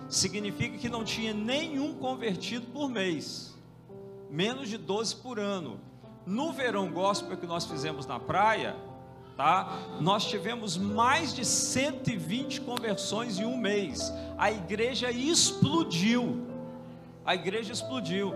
[0.09, 3.57] Significa que não tinha nenhum convertido por mês.
[4.29, 5.79] Menos de 12 por ano.
[6.27, 8.75] No verão gospel que nós fizemos na praia,
[9.37, 9.99] tá?
[10.01, 14.12] Nós tivemos mais de 120 conversões em um mês.
[14.37, 16.56] A igreja explodiu.
[17.27, 18.35] A igreja explodiu.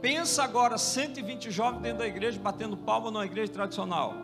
[0.00, 4.14] Pensa agora 120 jovens dentro da igreja batendo palma numa igreja tradicional.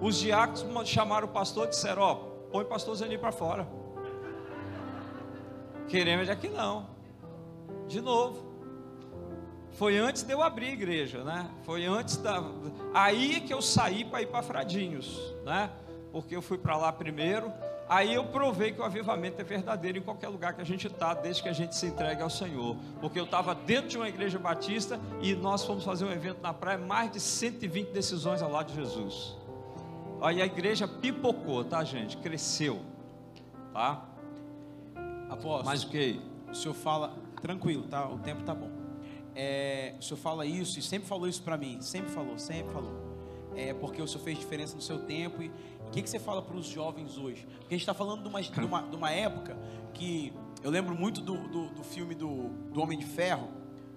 [0.00, 2.14] Os diáconos chamaram o pastor e disseram: Ó,
[2.50, 3.66] põe o pastor Zeni para fora.
[5.88, 6.86] Queremos aqui não.
[7.88, 8.52] De novo.
[9.72, 11.50] Foi antes de eu abrir a igreja, né?
[11.64, 12.42] Foi antes da.
[12.92, 15.70] Aí que eu saí para ir para Fradinhos, né?
[16.12, 17.50] Porque eu fui para lá primeiro.
[17.92, 21.12] Aí eu provei que o avivamento é verdadeiro em qualquer lugar que a gente está,
[21.12, 22.74] desde que a gente se entregue ao Senhor.
[23.02, 26.54] Porque eu estava dentro de uma igreja batista e nós fomos fazer um evento na
[26.54, 29.36] praia, mais de 120 decisões ao lado de Jesus.
[30.22, 32.16] Aí a igreja pipocou, tá, gente?
[32.16, 32.80] Cresceu,
[33.74, 34.02] tá?
[35.28, 36.18] Apóstolo, Mas o que?
[36.50, 38.08] o senhor fala, tranquilo, tá?
[38.08, 38.70] O tempo tá bom.
[39.36, 43.12] É, o senhor fala isso e sempre falou isso para mim, sempre falou, sempre falou.
[43.54, 45.42] É porque o senhor fez diferença no seu tempo.
[45.42, 45.50] E
[45.92, 47.46] que, que você fala para os jovens hoje?
[47.58, 49.56] Porque a gente está falando de uma, de, uma, de uma época
[49.92, 53.50] que eu lembro muito do, do, do filme do, do Homem de Ferro,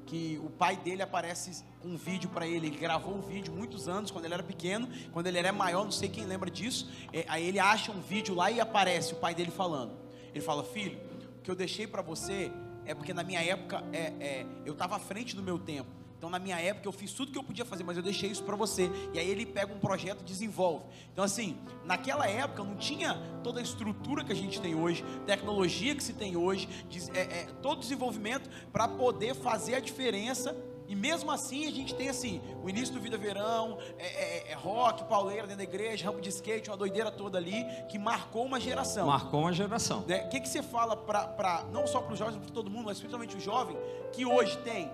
[0.05, 2.67] que o pai dele aparece com um vídeo para ele.
[2.67, 5.91] Ele gravou um vídeo muitos anos, quando ele era pequeno, quando ele era maior, não
[5.91, 6.91] sei quem lembra disso.
[7.13, 9.93] É, aí ele acha um vídeo lá e aparece o pai dele falando.
[10.33, 10.99] Ele fala: Filho,
[11.39, 12.51] o que eu deixei para você
[12.85, 15.89] é porque na minha época é, é, eu estava à frente do meu tempo.
[16.17, 18.43] Então, na minha época, eu fiz tudo que eu podia fazer, mas eu deixei isso
[18.43, 18.89] para você.
[19.13, 20.85] E aí ele pega um projeto e desenvolve.
[21.11, 25.95] Então, assim, naquela época não tinha toda a estrutura que a gente tem hoje, tecnologia
[25.95, 26.67] que se tem hoje,
[27.13, 30.55] é, é, todo desenvolvimento para poder fazer a diferença.
[30.87, 34.53] E mesmo assim, a gente tem assim, o início do Vida Verão, é, é, é
[34.53, 38.59] rock, pauleira dentro da igreja, rampo de skate, uma doideira toda ali, que marcou uma
[38.59, 39.07] geração.
[39.07, 40.03] Marcou uma geração.
[40.07, 40.23] Né?
[40.25, 42.99] O que, que você fala para, não só para os jovens, para todo mundo, mas
[42.99, 43.75] principalmente o jovem,
[44.11, 44.91] que hoje tem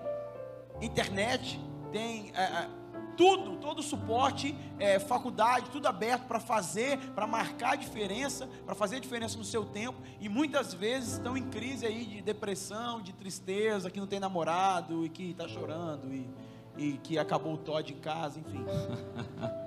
[0.80, 1.60] internet,
[1.92, 2.68] tem é, é,
[3.16, 8.74] tudo, todo o suporte, é, faculdade, tudo aberto para fazer, para marcar a diferença, para
[8.74, 13.00] fazer a diferença no seu tempo, e muitas vezes estão em crise aí de depressão,
[13.00, 16.28] de tristeza, que não tem namorado e que está chorando e,
[16.76, 18.64] e que acabou o Todd em casa, enfim.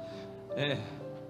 [0.58, 0.78] É,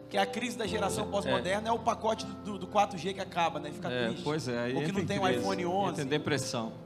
[0.07, 1.71] Que a crise da geração pós-moderna é.
[1.71, 3.71] o pacote do, do 4G que acaba, né?
[3.71, 4.23] Fica é, triste.
[4.23, 4.71] pois é.
[4.75, 5.89] Ou que não tem em um iPhone 11.
[5.89, 6.84] Entra em depressão.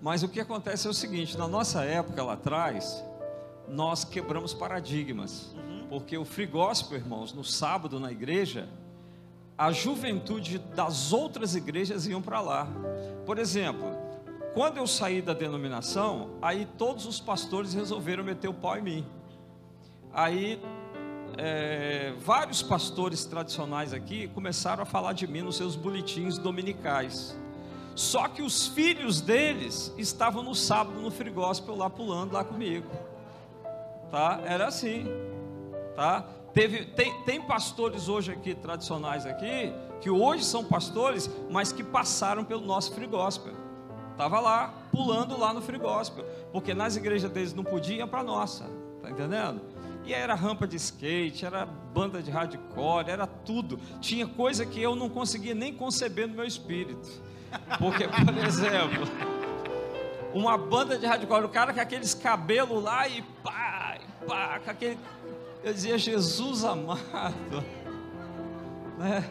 [0.00, 3.04] Mas o que acontece é o seguinte: na nossa época lá atrás,
[3.68, 5.54] nós quebramos paradigmas.
[5.54, 5.86] Uhum.
[5.88, 8.68] Porque o free gospel, irmãos, no sábado na igreja,
[9.56, 12.68] a juventude das outras igrejas iam para lá.
[13.24, 13.96] Por exemplo,
[14.52, 19.06] quando eu saí da denominação, aí todos os pastores resolveram meter o pau em mim.
[20.12, 20.60] Aí
[21.36, 27.36] é, vários pastores tradicionais aqui começaram a falar de mim nos seus boletins dominicais.
[27.94, 32.88] Só que os filhos deles estavam no sábado no free gospel lá pulando lá comigo.
[34.10, 34.40] Tá?
[34.44, 35.06] Era assim.
[35.94, 36.26] Tá?
[36.52, 42.44] Teve, tem, tem pastores hoje aqui, tradicionais aqui, que hoje são pastores, mas que passaram
[42.44, 43.54] pelo nosso free gospel.
[44.12, 46.24] Estava lá, pulando lá no free gospel.
[46.52, 48.64] Porque nas igrejas deles não podia para nossa.
[49.02, 49.60] Tá entendendo?
[50.04, 53.78] E era rampa de skate, era banda de hardcore, era tudo.
[54.00, 57.08] Tinha coisa que eu não conseguia nem conceber no meu espírito.
[57.78, 59.04] Porque, por exemplo,
[60.32, 64.70] uma banda de hardcore, o cara com aqueles cabelos lá e pá, e pá, com
[64.70, 64.98] aquele.
[65.62, 67.64] Eu dizia, Jesus amado,
[68.98, 69.24] né?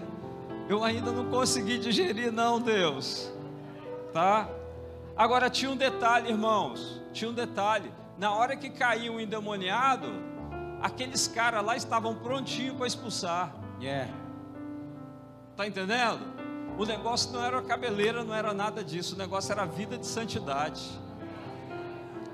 [0.68, 3.32] Eu ainda não consegui digerir, não, Deus,
[4.14, 4.50] tá?
[5.16, 7.92] Agora tinha um detalhe, irmãos, tinha um detalhe.
[8.18, 10.08] Na hora que caiu o endemoniado,
[10.82, 13.54] aqueles caras lá estavam prontinhos para expulsar.
[13.82, 14.12] Yeah.
[15.56, 16.22] Tá entendendo?
[16.78, 19.14] O negócio não era cabeleira, não era nada disso.
[19.16, 20.82] O negócio era vida de santidade.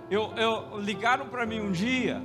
[0.10, 2.22] Eu, eu ligaram para mim um dia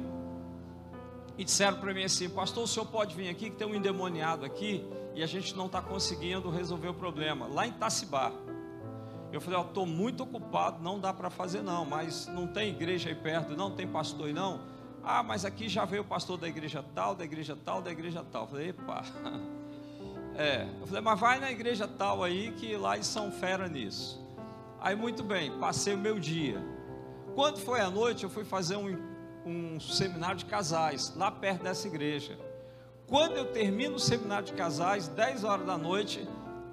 [1.37, 4.45] e disseram para mim assim: Pastor, o senhor pode vir aqui que tem um endemoniado
[4.45, 8.33] aqui e a gente não está conseguindo resolver o problema lá em Tacibá.
[9.33, 13.15] Eu falei: estou muito ocupado, não dá para fazer não, mas não tem igreja aí
[13.17, 14.61] perto, não tem pastor aí não.
[15.03, 18.25] Ah, mas aqui já veio o pastor da igreja tal, da igreja tal, da igreja
[18.31, 18.43] tal.
[18.45, 19.03] Eu falei: Epa.
[20.37, 24.23] É, eu falei, mas vai na igreja tal aí que lá eles são fera nisso.
[24.81, 26.63] Aí muito bem, passei o meu dia.
[27.35, 28.99] Quando foi à noite, eu fui fazer um,
[29.47, 32.39] um seminário de casais, lá perto dessa igreja.
[33.07, 36.27] Quando eu termino o seminário de casais, 10 horas da noite,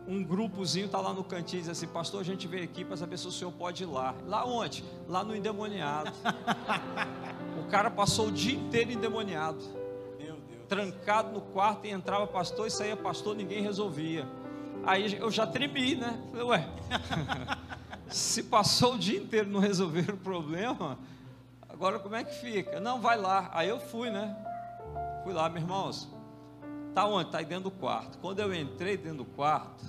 [0.08, 2.98] um grupozinho está lá no cantinho e diz assim, pastor, a gente veio aqui para
[2.98, 4.16] saber se o senhor pode ir lá.
[4.26, 4.84] Lá onde?
[5.08, 6.12] Lá no endemoniado.
[7.62, 9.81] o cara passou o dia inteiro endemoniado.
[10.72, 14.26] Trancado no quarto e entrava pastor e saía pastor, ninguém resolvia.
[14.86, 16.18] Aí eu já tremi, né?
[16.32, 16.70] Falei, ué,
[18.08, 20.98] se passou o dia inteiro não resolver o problema,
[21.68, 22.80] agora como é que fica?
[22.80, 23.50] Não, vai lá.
[23.52, 24.34] Aí eu fui, né?
[25.26, 26.10] Fui lá, meus irmãos.
[26.96, 27.30] Tá onde?
[27.30, 28.18] Tá aí dentro do quarto.
[28.20, 29.84] Quando eu entrei dentro do quarto,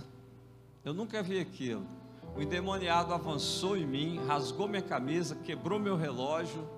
[0.84, 1.86] eu nunca vi aquilo.
[2.34, 6.68] O endemoniado avançou em mim, rasgou minha camisa, quebrou meu relógio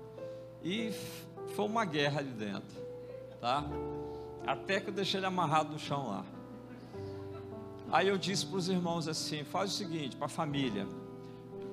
[0.63, 0.93] e
[1.55, 2.77] foi uma guerra ali dentro,
[3.41, 3.65] tá?
[4.45, 6.25] Até que eu deixei ele amarrado no chão lá.
[7.91, 10.87] Aí eu disse para os irmãos assim: faz o seguinte, para a família.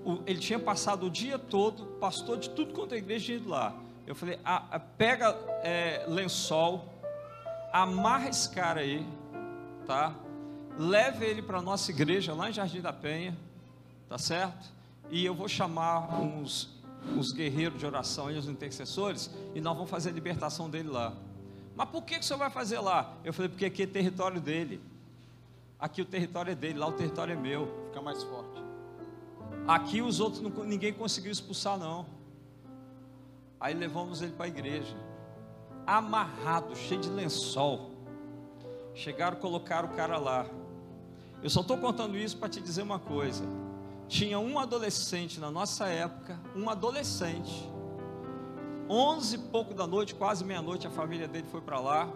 [0.05, 3.49] O- ele tinha passado o dia todo, pastor de tudo quanto é igreja tinha ido
[3.49, 3.75] lá.
[4.07, 6.85] Eu falei: "Ah, ah, pega é, lençol,
[7.73, 9.07] amarra esse cara aí,
[9.87, 10.14] tá?
[10.79, 13.37] leve ele para a nossa igreja lá em Jardim da Penha,
[14.09, 14.70] tá certo?
[15.11, 16.70] E eu vou chamar uns,
[17.14, 21.12] uns guerreiros de oração e os intercessores, e nós vamos fazer a libertação dele lá.
[21.83, 23.12] Mas por que, que o senhor vai fazer lá?
[23.24, 24.80] Eu falei, porque aqui é território dele.
[25.80, 27.87] Aqui o território é dele, lá o território é meu.
[27.89, 28.62] Fica mais forte.
[29.66, 32.07] Aqui os outros não, ninguém conseguiu expulsar não.
[33.59, 34.97] Aí levamos ele para a igreja,
[35.85, 37.91] amarrado, cheio de lençol.
[38.95, 40.47] Chegaram, colocaram o cara lá.
[41.43, 43.45] Eu só estou contando isso para te dizer uma coisa.
[44.07, 47.68] Tinha um adolescente na nossa época, um adolescente.
[48.95, 52.11] Onze e pouco da noite, quase meia-noite, a família dele foi para lá.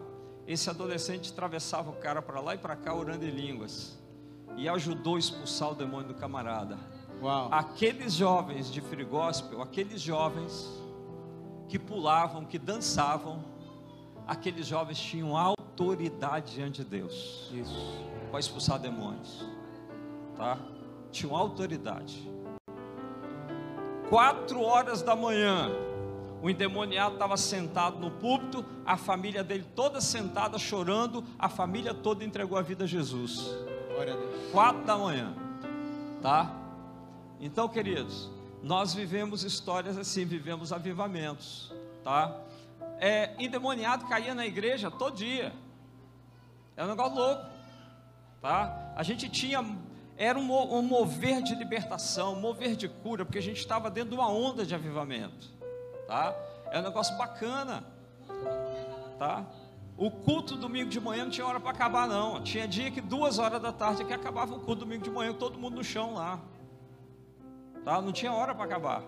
[0.46, 3.98] Esse adolescente atravessava o cara para lá e para cá orando em línguas.
[4.58, 6.76] E ajudou a expulsar o demônio do camarada.
[7.22, 7.48] Uau.
[7.50, 10.70] Aqueles jovens de Free Gospel, aqueles jovens
[11.66, 13.42] que pulavam, que dançavam,
[14.26, 17.50] aqueles jovens tinham autoridade diante de Deus.
[17.54, 18.06] Isso.
[18.30, 19.46] Para expulsar demônios.
[20.36, 20.58] Tá?
[21.10, 22.30] Tinham autoridade.
[24.10, 25.70] Quatro horas da manhã,
[26.42, 32.24] o endemoniado estava sentado no púlpito, a família dele toda sentada chorando, a família toda
[32.24, 33.50] entregou a vida a Jesus.
[33.94, 34.50] Glória a Deus.
[34.52, 35.34] Quatro da manhã,
[36.22, 36.54] tá?
[37.40, 38.30] Então, queridos,
[38.62, 41.72] nós vivemos histórias assim, vivemos avivamentos,
[42.02, 42.36] tá?
[42.98, 45.52] É, endemoniado caía na igreja todo dia,
[46.76, 47.46] é um negócio louco,
[48.40, 48.92] tá?
[48.94, 49.64] A gente tinha,
[50.16, 54.10] era um, um mover de libertação, um mover de cura, porque a gente estava dentro
[54.10, 55.55] de uma onda de avivamento,
[56.06, 56.34] tá?
[56.70, 57.84] É um negócio bacana,
[59.18, 59.44] tá?
[59.96, 62.42] O culto domingo de manhã não tinha hora para acabar, não.
[62.42, 65.58] Tinha dia que duas horas da tarde que acabava o culto domingo de manhã, todo
[65.58, 66.38] mundo no chão lá.
[67.82, 68.02] Tá?
[68.02, 69.02] Não tinha hora para acabar.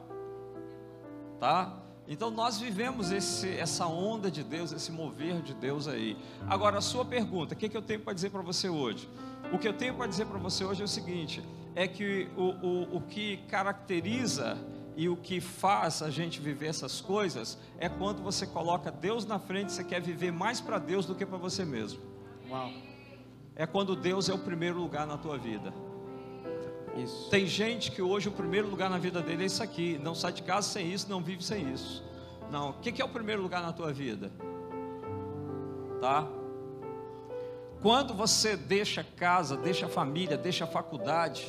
[1.38, 1.74] Tá?
[2.06, 6.16] Então nós vivemos esse, essa onda de Deus, esse mover de Deus aí.
[6.48, 9.10] Agora, a sua pergunta, o que, que eu tenho para dizer para você hoje?
[9.52, 11.44] O que eu tenho para dizer para você hoje é o seguinte:
[11.74, 14.56] é que o, o, o que caracteriza
[14.98, 19.38] e o que faz a gente viver essas coisas é quando você coloca Deus na
[19.38, 22.00] frente, você quer viver mais para Deus do que para você mesmo.
[22.50, 22.68] Uau.
[23.54, 25.72] É quando Deus é o primeiro lugar na tua vida.
[26.96, 27.30] Isso.
[27.30, 30.00] Tem gente que hoje o primeiro lugar na vida dele é isso aqui.
[30.02, 32.02] Não sai de casa sem isso, não vive sem isso.
[32.50, 32.70] Não.
[32.70, 34.32] O que que é o primeiro lugar na tua vida?
[36.00, 36.26] Tá?
[37.80, 41.46] Quando você deixa casa, deixa família, deixa a faculdade,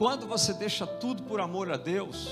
[0.00, 2.26] quando você deixa tudo por amor a Deus,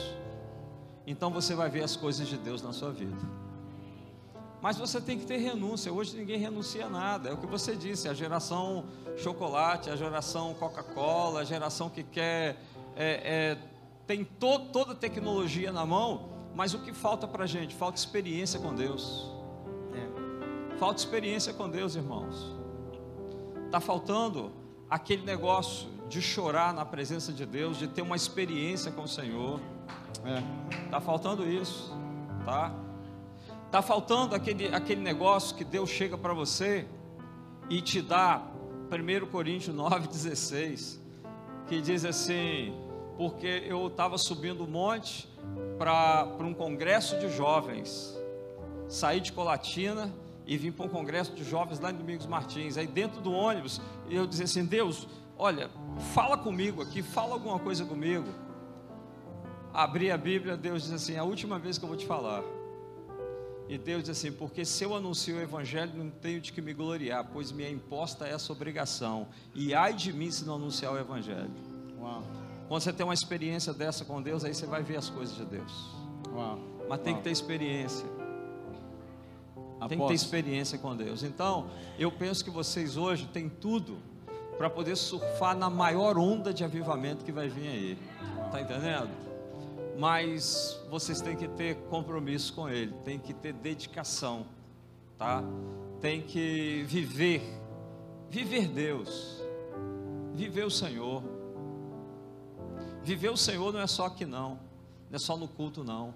[1.07, 3.15] então você vai ver as coisas de Deus na sua vida.
[4.63, 5.93] Mas você tem que ter renúncia.
[5.93, 7.29] Hoje ninguém renuncia a nada.
[7.29, 8.87] É o que você disse: a geração
[9.19, 12.57] chocolate, a geração Coca-Cola, a geração que quer.
[12.97, 13.59] é, é,
[14.07, 17.75] tem to, toda a tecnologia na mão, mas o que falta para a gente?
[17.75, 19.31] Falta experiência com Deus.
[19.93, 20.79] É.
[20.79, 22.57] Falta experiência com Deus, irmãos.
[23.67, 24.53] Está faltando
[24.91, 29.61] aquele negócio de chorar na presença de Deus, de ter uma experiência com o Senhor.
[30.25, 30.85] É.
[30.85, 31.95] Está faltando isso,
[32.45, 32.73] tá?
[33.67, 36.87] Está faltando aquele, aquele negócio que Deus chega para você
[37.69, 38.43] e te dá
[38.91, 40.99] 1 Coríntios 9,16,
[41.67, 42.75] que diz assim:
[43.19, 45.29] porque eu estava subindo o monte
[45.77, 48.17] para um congresso de jovens,
[48.89, 50.11] saí de Colatina
[50.49, 52.79] e vim para um congresso de jovens lá em Domingos Martins.
[52.79, 55.71] Aí dentro do ônibus eu dizia assim: Deus, olha,
[56.15, 58.27] fala comigo aqui, fala alguma coisa comigo.
[59.75, 62.43] Abri a Bíblia, Deus diz assim: a última vez que eu vou te falar.
[63.69, 66.73] E Deus diz assim: porque se eu anuncio o Evangelho, não tenho de que me
[66.73, 69.29] gloriar, pois me é imposta essa obrigação.
[69.55, 71.51] E ai de mim se não anunciar o Evangelho.
[72.01, 72.23] Uau.
[72.67, 75.45] Quando você tem uma experiência dessa com Deus, aí você vai ver as coisas de
[75.45, 75.91] Deus.
[76.33, 76.59] Uau.
[76.89, 77.19] Mas tem Uau.
[77.19, 78.18] que ter experiência.
[79.87, 81.23] Tem que ter experiência com Deus.
[81.23, 83.99] Então, eu penso que vocês hoje têm tudo
[84.57, 87.99] para poder surfar na maior onda de avivamento que vai vir aí.
[88.51, 89.11] Tá entendendo?
[89.97, 94.47] Mas vocês têm que ter compromisso com Ele, tem que ter dedicação,
[95.17, 95.43] tá?
[96.01, 97.43] Tem que viver,
[98.31, 99.43] viver Deus,
[100.35, 101.23] viver o Senhor.
[103.03, 104.59] Viver o Senhor não é só aqui não,
[105.11, 106.15] não é só no culto não.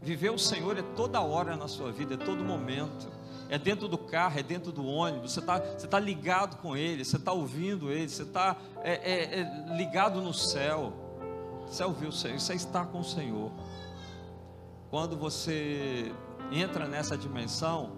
[0.00, 3.08] Viver o Senhor é toda hora na sua vida, é todo momento.
[3.50, 7.02] É dentro do carro, é dentro do ônibus, você está você tá ligado com Ele,
[7.02, 10.92] você está ouvindo Ele, você está é, é, é, ligado no céu.
[11.66, 13.50] Você ouviu o Senhor, você está com o Senhor.
[14.90, 16.12] Quando você
[16.52, 17.92] entra nessa dimensão,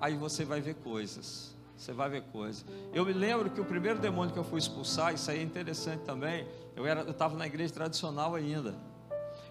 [0.00, 1.56] aí você vai ver coisas.
[1.76, 2.64] Você vai ver coisas.
[2.92, 6.02] Eu me lembro que o primeiro demônio que eu fui expulsar, isso aí é interessante
[6.02, 6.46] também.
[6.76, 8.74] Eu era, eu estava na igreja tradicional ainda.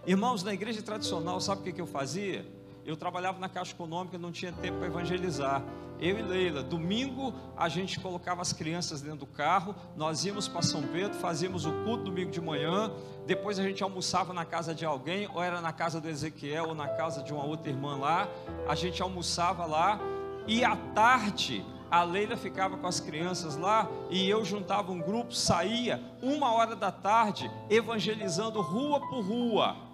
[0.08, 2.46] Irmãos, na igreja tradicional, sabe o que, que eu fazia?
[2.86, 5.62] Eu trabalhava na Caixa Econômica, não tinha tempo para evangelizar.
[6.00, 10.62] Eu e Leila, domingo a gente colocava as crianças dentro do carro, nós íamos para
[10.62, 12.90] São Pedro, fazíamos o culto domingo de manhã,
[13.28, 16.74] depois a gente almoçava na casa de alguém, ou era na casa do Ezequiel, ou
[16.74, 18.30] na casa de uma outra irmã lá,
[18.68, 20.00] a gente almoçava lá,
[20.48, 25.34] e à tarde a Leila ficava com as crianças lá e eu juntava um grupo,
[25.34, 29.89] saía uma hora da tarde evangelizando rua por rua,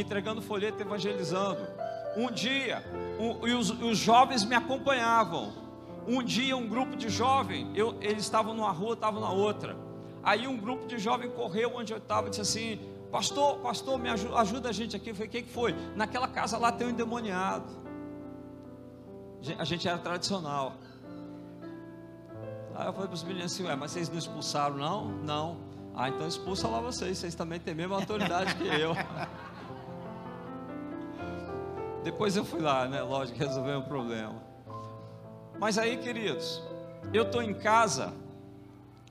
[0.00, 1.60] entregando folheto evangelizando.
[2.16, 2.84] Um dia,
[3.18, 5.52] um, e os, os, jovens me acompanhavam.
[6.06, 7.68] Um dia, um grupo de jovens,
[8.00, 9.76] eles estavam numa rua, estavam na outra.
[10.22, 12.80] Aí um grupo de jovens correu onde eu estava e disse assim:
[13.10, 15.10] Pastor, pastor, me ajuda, ajuda a gente aqui.
[15.10, 15.74] Eu falei: O que, que foi?
[15.94, 17.64] Naquela casa lá tem um endemoniado.
[19.58, 20.74] A gente era tradicional.
[22.74, 25.08] Aí eu falei para os meninos assim: Ué, mas vocês não expulsaram, não?
[25.08, 25.56] Não.
[25.94, 28.94] Ah, então expulsa lá vocês, vocês também têm a mesma autoridade que eu.
[32.04, 33.00] Depois eu fui lá, né?
[33.00, 34.40] Lógico, resolver o problema.
[35.58, 36.62] Mas aí, queridos,
[37.12, 38.12] eu estou em casa.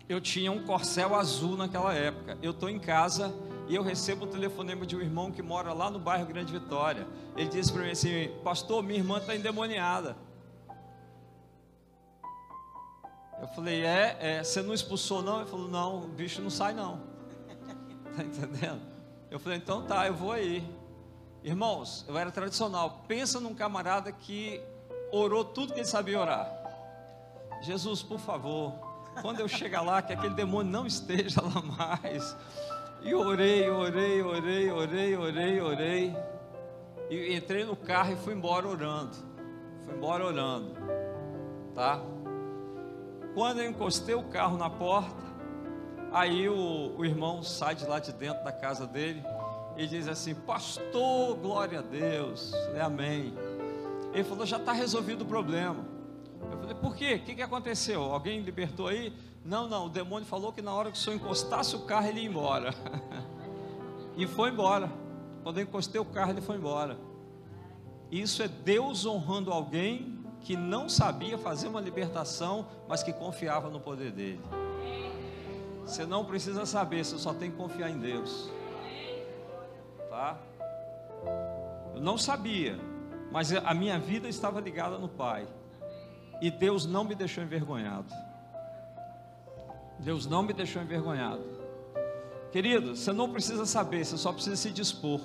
[0.07, 2.37] Eu tinha um corcel azul naquela época.
[2.41, 3.33] Eu estou em casa
[3.67, 7.07] e eu recebo um telefonema de um irmão que mora lá no bairro Grande Vitória.
[7.35, 10.15] Ele disse para mim assim: Pastor, minha irmã está endemoniada.
[13.41, 15.39] Eu falei: É, é, você não expulsou não?
[15.39, 17.01] Ele falou: Não, o bicho não sai não.
[18.15, 18.81] Tá entendendo?
[19.31, 20.63] Eu falei: Então tá, eu vou aí.
[21.43, 23.03] Irmãos, eu era tradicional.
[23.05, 24.61] Pensa num camarada que
[25.11, 26.49] orou tudo que ele sabia orar.
[27.61, 28.73] Jesus, por favor,
[29.21, 32.35] quando eu chegar lá, que aquele demônio não esteja lá mais.
[33.01, 36.17] E orei, orei, orei, orei, orei, orei.
[37.09, 39.15] E entrei no carro e fui embora orando.
[39.83, 40.73] Fui embora orando.
[41.75, 41.99] Tá?
[43.33, 45.23] Quando eu encostei o carro na porta,
[46.13, 49.21] aí o, o irmão sai de lá de dentro da casa dele
[49.78, 53.34] e diz assim: Pastor, glória a Deus, é amém.
[54.13, 55.86] Ele falou: Já está resolvido o problema.
[56.51, 57.15] Eu falei: Por quê?
[57.15, 58.01] O que, que aconteceu?
[58.03, 59.13] Alguém libertou aí?
[59.43, 59.88] Não, não.
[59.88, 62.74] O demônio falou que na hora que o senhor encostasse o carro, ele ia embora.
[64.15, 64.89] e foi embora.
[65.43, 66.97] Quando eu encostei o carro, ele foi embora.
[68.11, 73.80] Isso é Deus honrando alguém que não sabia fazer uma libertação, mas que confiava no
[73.80, 74.39] poder dele.
[75.86, 78.49] Você não precisa saber, você só tem que confiar em Deus
[80.24, 80.38] tá?
[81.93, 82.80] Eu não sabia,
[83.32, 85.45] mas a minha vida estava ligada no Pai.
[86.41, 88.13] E Deus não me deixou envergonhado.
[89.99, 91.43] Deus não me deixou envergonhado.
[92.51, 95.19] Querido, você não precisa saber, você só precisa se dispor.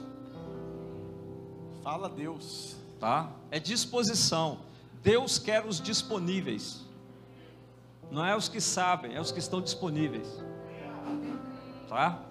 [1.82, 2.76] Fala Deus.
[2.99, 3.30] Tá?
[3.51, 4.61] É disposição.
[5.03, 6.84] Deus quer os disponíveis.
[8.11, 10.26] Não é os que sabem, é os que estão disponíveis.
[11.88, 12.27] Tá?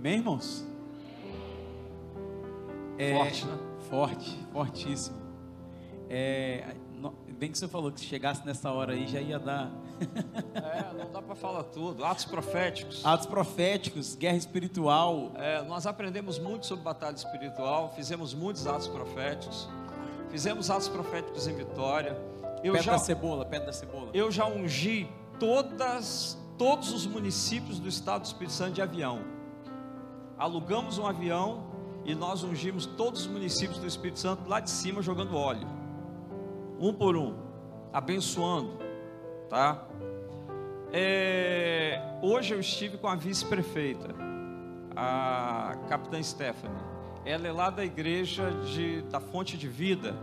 [0.00, 0.66] Amém, irmãos?
[2.96, 3.58] É, forte, né?
[3.90, 5.16] Forte, fortíssimo.
[6.08, 6.74] É,
[7.38, 9.70] bem que você falou que se chegasse nessa hora aí já ia dar.
[10.56, 12.02] é, não dá para falar tudo.
[12.02, 13.04] Atos proféticos.
[13.04, 15.32] Atos proféticos, guerra espiritual.
[15.34, 19.68] É, nós aprendemos muito sobre batalha espiritual, fizemos muitos atos proféticos,
[20.30, 22.16] fizemos atos proféticos em Vitória.
[22.64, 24.08] Eu pedra já, da cebola, pedra da cebola.
[24.14, 25.06] Eu já ungi
[25.38, 29.38] todas, todos os municípios do estado do Espírito Santo de avião
[30.40, 31.62] alugamos um avião
[32.02, 35.68] e nós ungimos todos os municípios do Espírito Santo lá de cima jogando óleo,
[36.80, 37.36] um por um,
[37.92, 38.78] abençoando,
[39.50, 39.86] tá?
[40.92, 44.14] É, hoje eu estive com a vice-prefeita,
[44.96, 46.80] a capitã Stephanie.
[47.22, 50.16] Ela é lá da igreja de, da Fonte de Vida,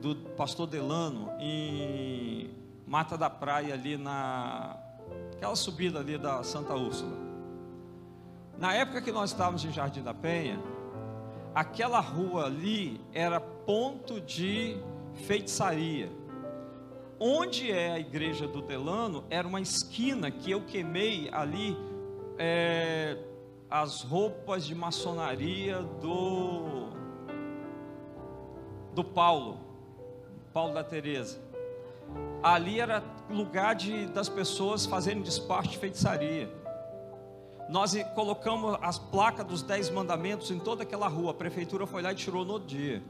[0.00, 2.50] do pastor Delano, em
[2.86, 4.76] Mata da Praia, ali na.
[5.34, 7.29] aquela subida ali da Santa Úrsula.
[8.60, 10.60] Na época que nós estávamos em Jardim da Penha,
[11.54, 14.76] aquela rua ali era ponto de
[15.26, 16.12] feitiçaria.
[17.18, 21.74] Onde é a igreja do Delano era uma esquina que eu queimei ali
[22.38, 23.16] é,
[23.70, 26.90] as roupas de maçonaria do
[28.94, 29.58] do Paulo,
[30.52, 31.40] Paulo da Teresa.
[32.42, 36.59] Ali era lugar de, das pessoas fazerem despacho de feitiçaria.
[37.70, 41.30] Nós colocamos as placas dos dez mandamentos em toda aquela rua.
[41.30, 43.00] A prefeitura foi lá e tirou no dia.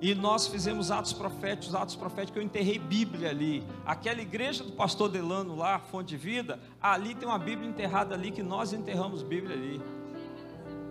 [0.00, 2.36] E nós fizemos atos proféticos, atos proféticos.
[2.36, 3.64] Eu enterrei Bíblia ali.
[3.84, 8.30] Aquela igreja do pastor Delano lá, Fonte de Vida, ali tem uma Bíblia enterrada ali
[8.30, 9.82] que nós enterramos Bíblia ali.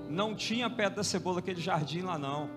[0.09, 2.49] Não tinha pedra da cebola aquele jardim lá não.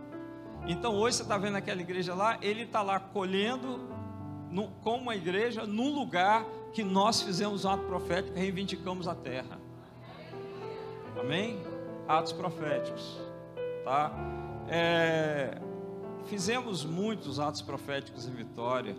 [0.67, 3.79] Então hoje você está vendo aquela igreja lá, ele está lá colhendo
[4.51, 9.64] no, com uma igreja num lugar que nós fizemos um ato profético reivindicamos a terra.
[11.19, 11.63] Amém?
[12.09, 13.19] Atos proféticos.
[13.85, 14.13] tá?
[14.69, 15.59] É,
[16.27, 18.97] fizemos muitos atos proféticos em Vitória.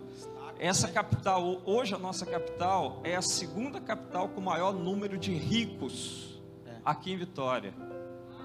[0.58, 6.40] Essa capital, hoje a nossa capital é a segunda capital com maior número de ricos
[6.84, 7.74] aqui em Vitória,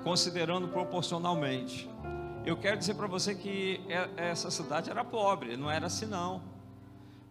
[0.03, 1.89] considerando proporcionalmente.
[2.43, 6.50] Eu quero dizer para você que é, essa cidade era pobre, não era assim não.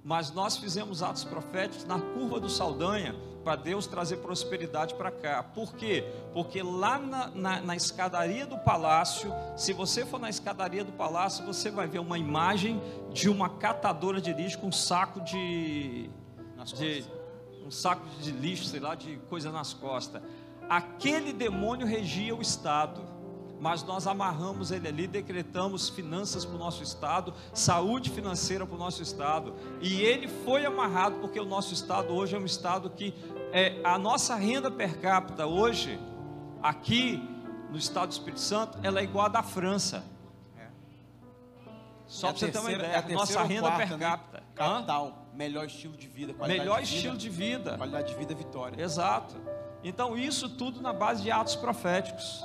[0.03, 5.43] Mas nós fizemos atos proféticos na curva do Saldanha para Deus trazer prosperidade para cá.
[5.43, 6.05] Por quê?
[6.33, 11.45] Porque lá na, na, na, escadaria do palácio, se você for na escadaria do palácio,
[11.45, 12.81] você vai ver uma imagem
[13.13, 16.11] de uma catadora de lixo com um saco de,
[16.77, 17.05] de
[17.67, 20.23] um saco de lixo, sei lá, de coisa nas costas.
[20.69, 23.03] Aquele demônio regia o estado
[23.61, 28.79] mas nós amarramos ele ali, decretamos finanças para o nosso estado, saúde financeira para o
[28.79, 33.15] nosso estado, e ele foi amarrado porque o nosso estado hoje é um estado que
[33.53, 36.01] é, a nossa renda per capita hoje,
[36.63, 37.23] aqui
[37.71, 40.05] no estado do Espírito Santo, ela é igual à da França.
[40.59, 40.67] É.
[42.07, 43.99] Só é para você ter uma ideia, é nossa renda quarta, per né?
[43.99, 44.39] capita.
[44.39, 44.45] Né?
[44.55, 48.83] Capital, melhor estilo de vida, melhor de estilo vida, de vida, qualidade de vida, vitória.
[48.83, 49.37] Exato.
[49.85, 52.43] Então isso tudo na base de atos proféticos.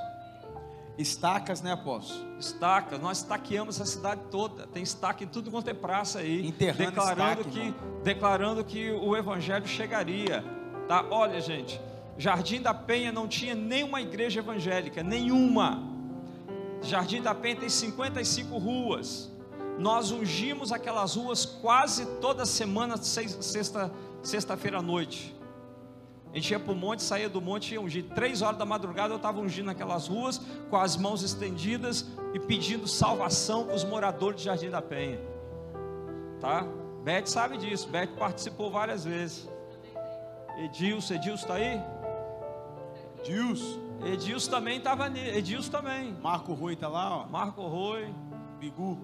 [0.98, 2.38] Estacas, né, apóstolo?
[2.40, 4.66] Estacas, nós estaqueamos a cidade toda.
[4.68, 6.48] Tem estaca em tudo quanto é praça aí.
[6.48, 10.44] Enterrando declarando estaque, que declarando que o evangelho chegaria.
[10.88, 11.06] Tá?
[11.10, 11.82] Olha, gente,
[12.18, 15.84] Jardim da Penha não tinha nenhuma igreja evangélica, nenhuma.
[16.82, 19.32] Jardim da Penha tem 55 ruas.
[19.78, 23.92] Nós ungimos aquelas ruas quase toda semana, sexta,
[24.24, 25.36] sexta-feira à noite.
[26.36, 28.04] A gente ia para o monte, saía do monte e ia ungir.
[28.14, 32.90] Três horas da madrugada eu estava ungindo naquelas ruas, com as mãos estendidas e pedindo
[32.90, 35.18] salvação para os moradores de Jardim da Penha.
[36.42, 36.68] Tá?
[37.06, 39.48] Beth sabe disso, Beth participou várias vezes.
[40.58, 41.82] Edilson, Edilson está aí?
[43.20, 43.80] Edilson.
[44.04, 46.18] Edilson também estava ali, Edilson também.
[46.22, 47.28] Marco Rui está lá, ó.
[47.30, 48.14] Marco Rui.
[48.60, 49.00] Bigu.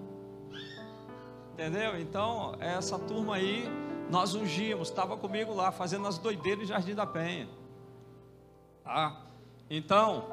[1.53, 1.97] Entendeu?
[1.97, 3.71] Então, essa turma aí
[4.11, 7.47] nós ungimos, estava comigo lá, fazendo as doideiras em Jardim da Penha.
[8.83, 9.21] Tá?
[9.69, 10.25] Então,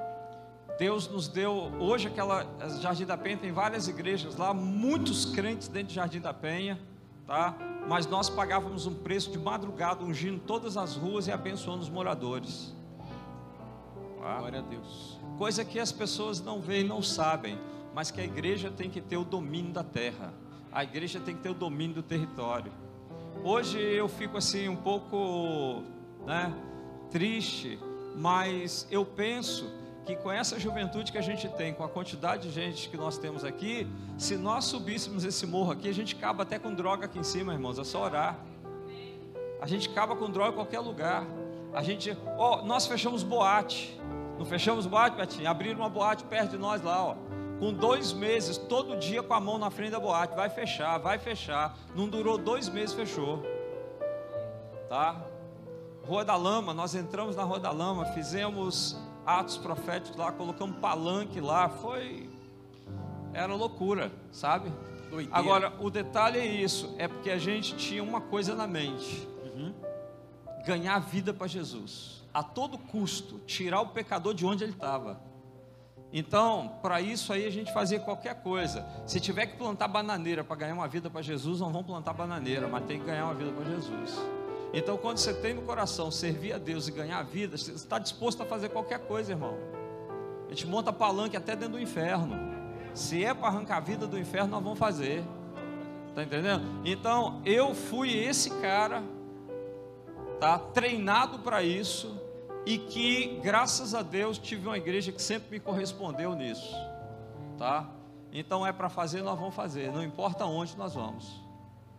[0.77, 2.45] Deus nos deu, hoje aquela
[2.81, 6.79] Jardim da Penha tem várias igrejas lá, muitos crentes dentro de Jardim da Penha,
[7.25, 7.57] tá?
[7.89, 12.75] Mas nós pagávamos um preço de madrugada, ungindo todas as ruas e abençoando os moradores.
[14.21, 14.39] Tá?
[14.39, 15.21] Glória a Deus.
[15.39, 17.57] Coisa que as pessoas não veem, não sabem,
[17.95, 20.35] mas que a igreja tem que ter o domínio da terra.
[20.73, 22.73] A igreja tem que ter o domínio do território.
[23.45, 25.83] Hoje eu fico assim um pouco,
[26.27, 26.53] né,
[27.11, 27.79] triste,
[28.17, 29.71] mas eu penso
[30.05, 33.19] que com essa juventude que a gente tem, com a quantidade de gente que nós
[33.19, 37.19] temos aqui, se nós subíssemos esse morro aqui, a gente acaba até com droga aqui
[37.19, 38.39] em cima, irmãos, é só orar.
[39.61, 41.25] A gente acaba com droga em qualquer lugar.
[41.73, 43.99] A gente, ó, oh, nós fechamos boate.
[44.39, 45.49] Não fechamos boate, Betinho?
[45.49, 49.41] Abriram uma boate perto de nós lá, ó com dois meses, todo dia com a
[49.41, 51.77] mão na frente da boate, vai fechar, vai fechar.
[51.95, 53.43] Não durou dois meses, fechou.
[54.89, 55.21] Tá?
[56.05, 58.97] Rua da Lama, nós entramos na Rua da Lama, fizemos
[59.27, 62.31] atos proféticos lá, colocamos palanque lá, foi.
[63.35, 64.73] Era loucura, sabe?
[65.11, 65.39] Doideira.
[65.39, 69.75] Agora, o detalhe é isso: é porque a gente tinha uma coisa na mente: uhum.
[70.65, 75.28] ganhar vida para Jesus, a todo custo, tirar o pecador de onde ele estava.
[76.13, 78.87] Então, para isso aí a gente fazia qualquer coisa.
[79.07, 82.67] Se tiver que plantar bananeira para ganhar uma vida para Jesus, não vamos plantar bananeira,
[82.67, 84.19] mas tem que ganhar uma vida para Jesus.
[84.73, 87.99] Então, quando você tem no coração servir a Deus e ganhar a vida, você está
[87.99, 89.57] disposto a fazer qualquer coisa, irmão.
[90.47, 92.37] A gente monta palanque até dentro do inferno.
[92.95, 95.23] Se é para arrancar a vida do inferno, nós vamos fazer.
[96.09, 96.65] Está entendendo?
[96.85, 99.03] Então, eu fui esse cara,
[100.41, 102.19] tá treinado para isso
[102.69, 106.77] e que, graças a Deus, tive uma igreja que sempre me correspondeu nisso,
[107.57, 107.89] tá?
[108.31, 111.41] Então é para fazer, nós vamos fazer, não importa onde nós vamos,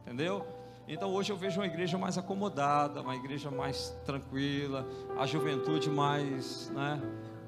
[0.03, 0.45] entendeu?
[0.87, 6.69] Então hoje eu vejo uma igreja mais acomodada, uma igreja mais tranquila, a juventude mais,
[6.69, 7.01] né?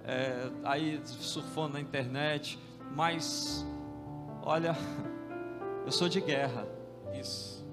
[0.03, 2.57] É, aí surfando na internet,
[2.89, 3.63] mas
[4.41, 4.75] olha,
[5.85, 6.67] eu sou de guerra,
[7.13, 7.63] isso,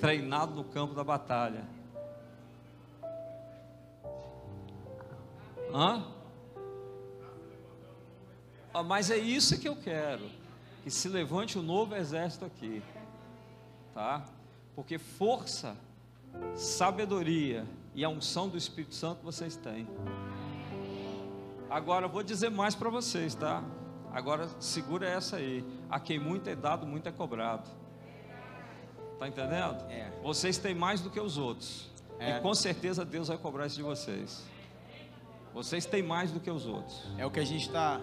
[0.00, 1.75] treinado no campo da batalha.
[5.72, 6.06] Hã?
[8.72, 10.28] Ah, mas é isso que eu quero.
[10.82, 12.82] Que se levante um novo exército aqui.
[13.94, 14.24] Tá?
[14.74, 15.76] Porque força,
[16.54, 19.88] sabedoria e a unção do Espírito Santo vocês têm.
[21.70, 23.64] Agora eu vou dizer mais para vocês, tá?
[24.12, 25.64] Agora segura essa aí.
[25.90, 27.68] A quem muito é dado, muito é cobrado.
[29.18, 29.82] Tá entendendo?
[29.90, 30.12] É.
[30.22, 31.90] Vocês têm mais do que os outros.
[32.18, 32.36] É.
[32.36, 34.44] E com certeza Deus vai cobrar isso de vocês.
[35.56, 37.02] Vocês têm mais do que os outros.
[37.16, 37.98] É o que a gente está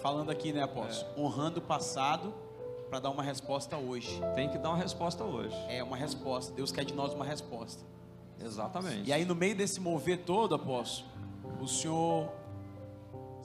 [0.00, 1.12] falando aqui, né, apóstolo?
[1.16, 2.34] Honrando o passado
[2.90, 4.20] para dar uma resposta hoje.
[4.34, 5.54] Tem que dar uma resposta hoje.
[5.68, 6.52] É uma resposta.
[6.52, 7.84] Deus quer de nós uma resposta.
[8.40, 9.08] Exatamente.
[9.08, 11.08] E aí, no meio desse mover todo, apóstolo,
[11.60, 12.28] o senhor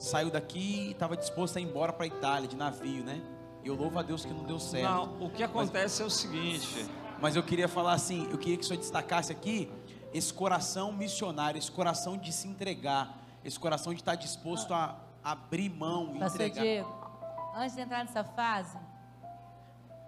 [0.00, 3.22] saiu daqui e estava disposto a ir embora para a Itália de navio, né?
[3.62, 4.90] E eu louvo a Deus que não deu certo.
[4.90, 6.90] Não, o que acontece é o seguinte.
[7.20, 9.70] Mas eu queria falar assim, eu queria que o senhor destacasse aqui
[10.12, 15.68] esse coração missionário, esse coração de se entregar, esse coração de estar disposto a abrir
[15.70, 16.62] mão e Pastor entregar.
[16.62, 17.10] Diego,
[17.54, 18.78] antes de entrar nessa fase,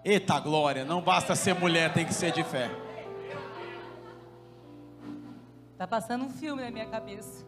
[0.03, 2.69] Eita glória, não basta ser mulher, tem que ser de fé.
[5.77, 7.45] tá passando um filme na minha cabeça.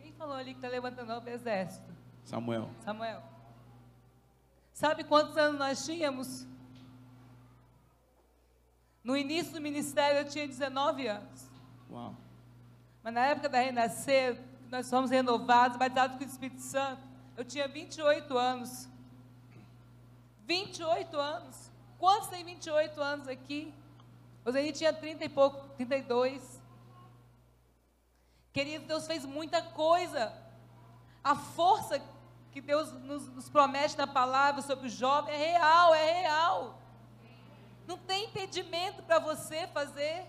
[0.00, 1.92] Quem falou ali que tá levantando o exército?
[2.24, 2.68] Samuel.
[2.84, 3.22] Samuel.
[4.72, 6.46] Sabe quantos anos nós tínhamos?
[9.04, 11.50] No início do ministério eu tinha 19 anos.
[11.90, 12.16] Uau.
[13.04, 14.40] Mas na época da Renascer,
[14.70, 17.02] nós fomos renovados, batizados com o Espírito Santo,
[17.36, 18.88] eu tinha 28 anos.
[20.46, 21.70] 28 anos.
[21.98, 23.74] Quantos têm 28 anos aqui?
[24.42, 26.62] O Zeni tinha 30 e pouco, 32.
[28.54, 30.32] Querido, Deus fez muita coisa.
[31.22, 32.00] A força
[32.52, 36.78] que Deus nos, nos promete na palavra sobre o jovem é real, é real.
[37.86, 40.26] Não tem impedimento para você fazer.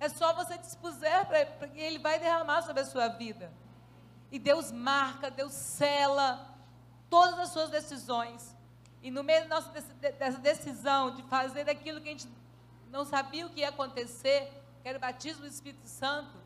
[0.00, 3.52] É só você dispuser para que Ele vai derramar sobre a sua vida.
[4.32, 6.56] E Deus marca, Deus sela
[7.10, 8.56] todas as suas decisões.
[9.02, 9.70] E no meio nossa
[10.00, 12.28] dessa decisão de fazer aquilo que a gente
[12.90, 14.50] não sabia o que ia acontecer,
[14.82, 16.38] que era o batismo do Espírito Santo,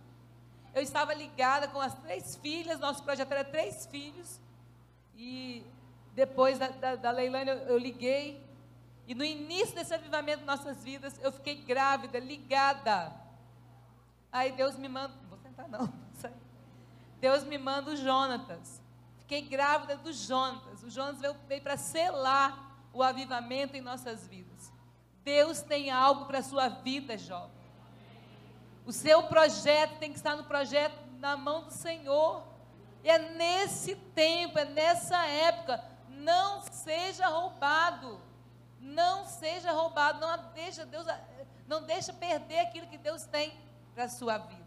[0.74, 4.40] eu estava ligada com as três filhas, nosso projeto era três filhos,
[5.16, 5.64] e
[6.14, 8.44] depois da, da, da Leilane eu, eu liguei,
[9.06, 13.23] e no início desse avivamento de nossas vidas, eu fiquei grávida, ligada.
[14.34, 15.92] Aí Deus me manda, vou sentar não.
[17.20, 18.82] Deus me manda o Jonatas.
[19.18, 20.82] Fiquei grávida do Jonatas.
[20.82, 24.72] O Jonatas veio, veio para selar o avivamento em nossas vidas.
[25.22, 27.54] Deus tem algo para a sua vida, jovem.
[28.84, 32.42] O seu projeto tem que estar no projeto na mão do Senhor.
[33.04, 35.80] E é nesse tempo, é nessa época.
[36.08, 38.20] Não seja roubado.
[38.80, 40.18] Não seja roubado.
[40.18, 41.06] Não deixa Deus,
[41.68, 43.56] não deixa perder aquilo que Deus tem
[43.94, 44.64] para a sua vida.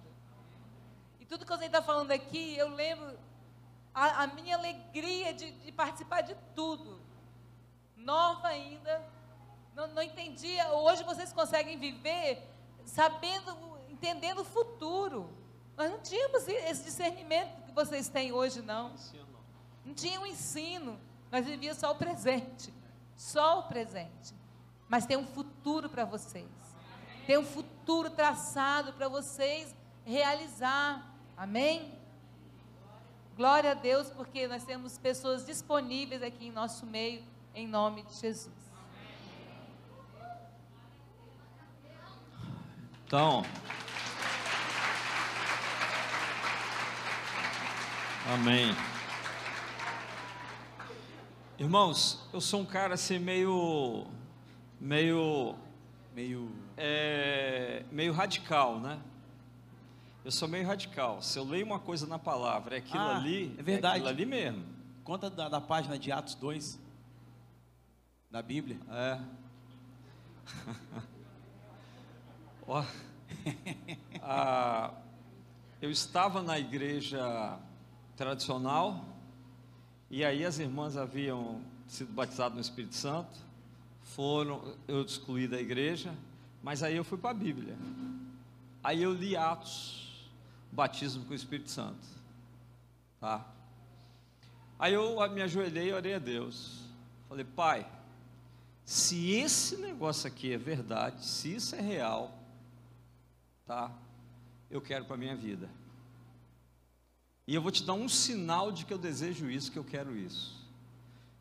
[1.20, 3.18] E tudo que você está falando aqui, eu lembro
[3.94, 7.02] a, a minha alegria de, de participar de tudo.
[7.96, 9.04] Nova ainda,
[9.76, 10.70] não, não entendia.
[10.70, 12.42] Hoje vocês conseguem viver
[12.86, 13.56] sabendo,
[13.90, 15.30] entendendo o futuro.
[15.76, 18.94] Nós não tínhamos esse discernimento que vocês têm hoje, não.
[19.86, 20.98] Não tinha um ensino.
[21.30, 22.74] Nós vivíamos só o presente.
[23.16, 24.34] Só o presente.
[24.88, 26.48] Mas tem um futuro para vocês.
[27.26, 27.77] Tem um futuro
[28.10, 29.74] traçado para vocês
[30.06, 31.16] realizar.
[31.38, 31.94] Amém?
[33.36, 37.24] Glória a Deus, porque nós temos pessoas disponíveis aqui em nosso meio,
[37.56, 38.54] em nome de Jesus.
[43.06, 43.46] Então.
[48.34, 48.76] Amém.
[51.58, 54.06] Irmãos, eu sou um cara assim meio.
[54.80, 55.56] meio.
[56.14, 56.67] Meio.
[56.78, 59.00] É, meio radical, né?
[60.24, 61.22] Eu sou meio radical.
[61.22, 63.56] Se eu leio uma coisa na palavra, é aquilo Ah, ali.
[63.58, 63.96] é verdade.
[63.96, 64.64] aquilo ali mesmo.
[65.04, 66.80] Conta da, da página de Atos 2
[68.30, 68.78] da Bíblia.
[68.92, 69.20] É.
[72.68, 72.84] Ó,
[75.82, 77.58] eu estava na igreja
[78.18, 79.06] tradicional
[80.10, 83.40] e aí as irmãs haviam sido batizadas no Espírito Santo,
[84.04, 86.14] foram, eu excluí da igreja,
[86.68, 87.78] mas aí eu fui para a Bíblia.
[88.84, 90.30] Aí eu li Atos,
[90.70, 92.06] batismo com o Espírito Santo,
[93.22, 93.48] tá?
[94.78, 96.82] Aí eu me ajoelhei e orei a Deus.
[97.30, 97.90] Falei, Pai,
[98.84, 102.38] se esse negócio aqui é verdade, se isso é real,
[103.66, 103.90] tá?
[104.70, 105.70] Eu quero para minha vida.
[107.48, 110.18] E eu vou te dar um sinal de que eu desejo isso, que eu quero
[110.18, 110.68] isso.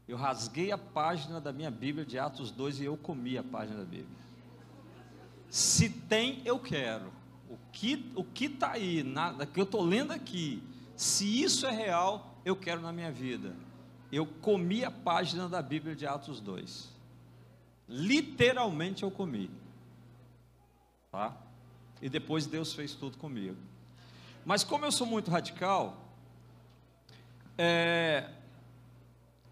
[0.07, 3.81] Eu rasguei a página da minha Bíblia de Atos 2 e eu comi a página
[3.81, 4.26] da Bíblia.
[5.51, 7.13] Se tem, eu quero.
[7.49, 10.63] O que o que está aí, na, que eu estou lendo aqui,
[10.97, 13.55] se isso é real, eu quero na minha vida.
[14.11, 16.89] Eu comi a página da Bíblia de Atos 2.
[17.89, 19.51] Literalmente eu comi.
[21.11, 21.37] Tá?
[22.01, 23.57] E depois Deus fez tudo comigo.
[24.45, 25.97] Mas como eu sou muito radical,
[27.59, 28.31] é,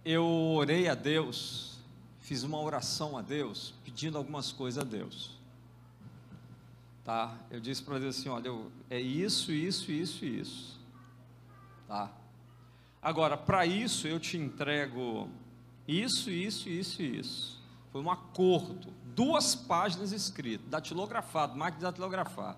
[0.05, 1.78] eu orei a Deus,
[2.20, 5.34] fiz uma oração a Deus, pedindo algumas coisas a Deus.
[7.05, 7.37] Tá?
[7.51, 10.81] Eu disse para Deus assim, olha, eu, é isso, isso, isso e isso.
[11.87, 12.11] Tá?
[13.03, 15.29] Agora, para isso eu te entrego
[15.87, 17.63] isso, isso, isso e isso.
[17.93, 22.57] Foi um acordo, duas páginas escritas, datilografado, máquina datilografar.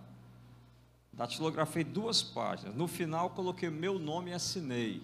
[1.12, 2.74] Datilografei duas páginas.
[2.74, 5.02] No final coloquei meu nome e assinei.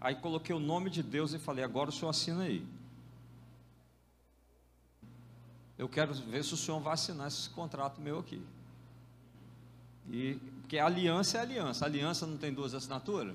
[0.00, 2.66] Aí coloquei o nome de Deus e falei: agora o senhor assina aí.
[5.78, 8.42] Eu quero ver se o senhor vai assinar esse contrato meu aqui.
[10.10, 10.34] E
[10.72, 11.84] porque aliança é aliança.
[11.84, 13.34] Aliança não tem duas assinaturas?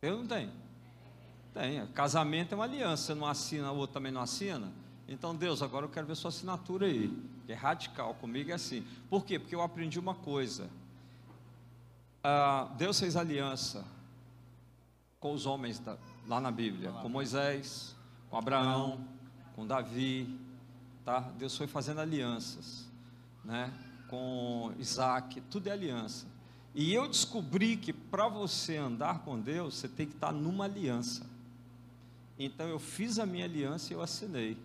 [0.00, 0.52] Eu não tenho.
[1.52, 1.84] Tem.
[1.88, 3.02] Casamento é uma aliança.
[3.02, 4.70] Você não assina, o outro também não assina.
[5.08, 7.12] Então, Deus, agora eu quero ver sua assinatura aí.
[7.48, 8.14] É radical.
[8.14, 8.86] Comigo é assim.
[9.10, 9.40] Por quê?
[9.40, 10.70] Porque eu aprendi uma coisa.
[12.22, 13.84] Ah, Deus fez aliança
[15.18, 15.96] com os homens da,
[16.28, 17.96] lá na Bíblia, com Moisés,
[18.30, 19.04] com Abraão,
[19.56, 20.38] com Davi,
[21.04, 21.20] tá?
[21.20, 22.86] Deus foi fazendo alianças,
[23.44, 23.72] né?
[24.08, 26.26] Com Isaac, tudo é aliança.
[26.74, 31.26] E eu descobri que para você andar com Deus, você tem que estar numa aliança.
[32.38, 34.58] Então eu fiz a minha aliança e eu assinei.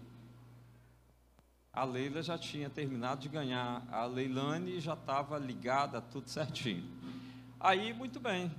[1.73, 6.83] A Leila já tinha terminado de ganhar, a Leilane já estava ligada, tudo certinho.
[7.57, 8.51] Aí, muito bem,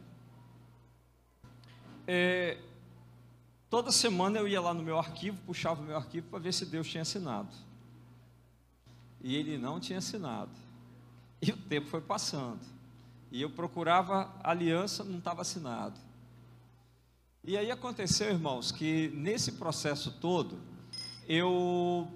[2.07, 2.59] é,
[3.69, 6.65] toda semana eu ia lá no meu arquivo, puxava o meu arquivo para ver se
[6.65, 7.55] Deus tinha assinado.
[9.21, 10.51] E ele não tinha assinado.
[11.43, 12.61] E o tempo foi passando.
[13.31, 15.99] E eu procurava aliança, não estava assinado.
[17.43, 20.57] E aí aconteceu, irmãos, que nesse processo todo,
[21.29, 22.07] eu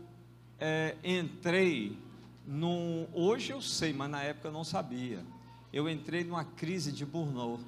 [0.60, 1.98] é, entrei
[2.46, 3.08] num.
[3.12, 5.24] Hoje eu sei, mas na época eu não sabia.
[5.72, 7.64] Eu entrei numa crise de burnout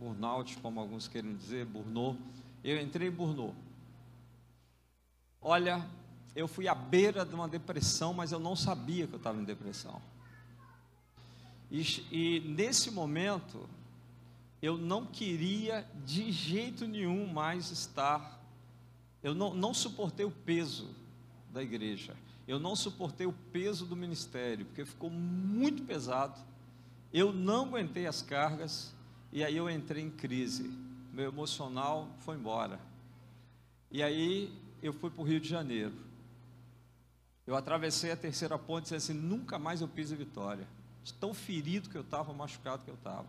[0.00, 2.18] burnout, como alguns querem dizer, burnout.
[2.64, 3.54] Eu entrei em burnout.
[5.42, 5.86] Olha,
[6.34, 9.44] eu fui à beira de uma depressão, mas eu não sabia que eu estava em
[9.44, 10.00] depressão.
[11.70, 13.68] E, e, nesse momento,
[14.60, 18.40] eu não queria de jeito nenhum mais estar.
[19.22, 20.88] Eu não, não suportei o peso
[21.52, 22.16] da igreja.
[22.46, 26.38] Eu não suportei o peso do ministério, porque ficou muito pesado.
[27.12, 28.92] Eu não aguentei as cargas.
[29.32, 30.68] E aí eu entrei em crise,
[31.12, 32.80] meu emocional foi embora.
[33.88, 34.52] E aí
[34.82, 35.94] eu fui para o Rio de Janeiro.
[37.46, 40.66] Eu atravessei a terceira ponte e disse assim: nunca mais eu piso em Vitória.
[41.04, 43.26] De tão ferido que eu estava, machucado que eu estava.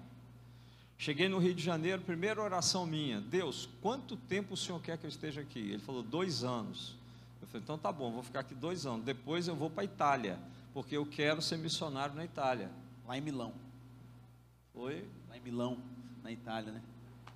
[0.98, 5.06] Cheguei no Rio de Janeiro, primeira oração minha: Deus, quanto tempo o Senhor quer que
[5.06, 5.60] eu esteja aqui?
[5.60, 6.96] Ele falou: dois anos.
[7.42, 9.04] Eu falei: então tá bom, vou ficar aqui dois anos.
[9.04, 10.38] Depois eu vou para a Itália,
[10.74, 12.70] porque eu quero ser missionário na Itália.
[13.08, 13.52] Lá em Milão.
[14.74, 15.04] Foi?
[15.28, 15.80] Lá em Milão
[16.22, 16.82] na Itália, né?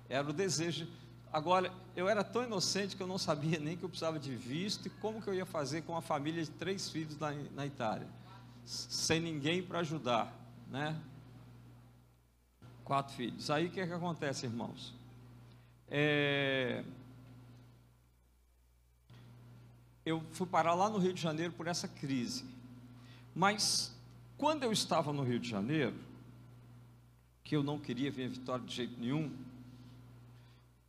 [0.08, 0.86] Era o desejo.
[1.32, 4.86] Agora, eu era tão inocente que eu não sabia nem que eu precisava de visto
[4.86, 8.06] e como que eu ia fazer com uma família de três filhos na, na Itália,
[8.66, 10.36] sem ninguém para ajudar,
[10.68, 11.00] né?
[12.84, 13.48] Quatro filhos.
[13.48, 14.92] Aí o que, é que acontece, irmãos?
[15.88, 16.84] É...
[20.04, 22.44] Eu fui parar lá no Rio de Janeiro por essa crise.
[23.34, 23.94] Mas
[24.36, 25.96] quando eu estava no Rio de Janeiro,
[27.44, 29.30] que eu não queria vir a Vitória de jeito nenhum.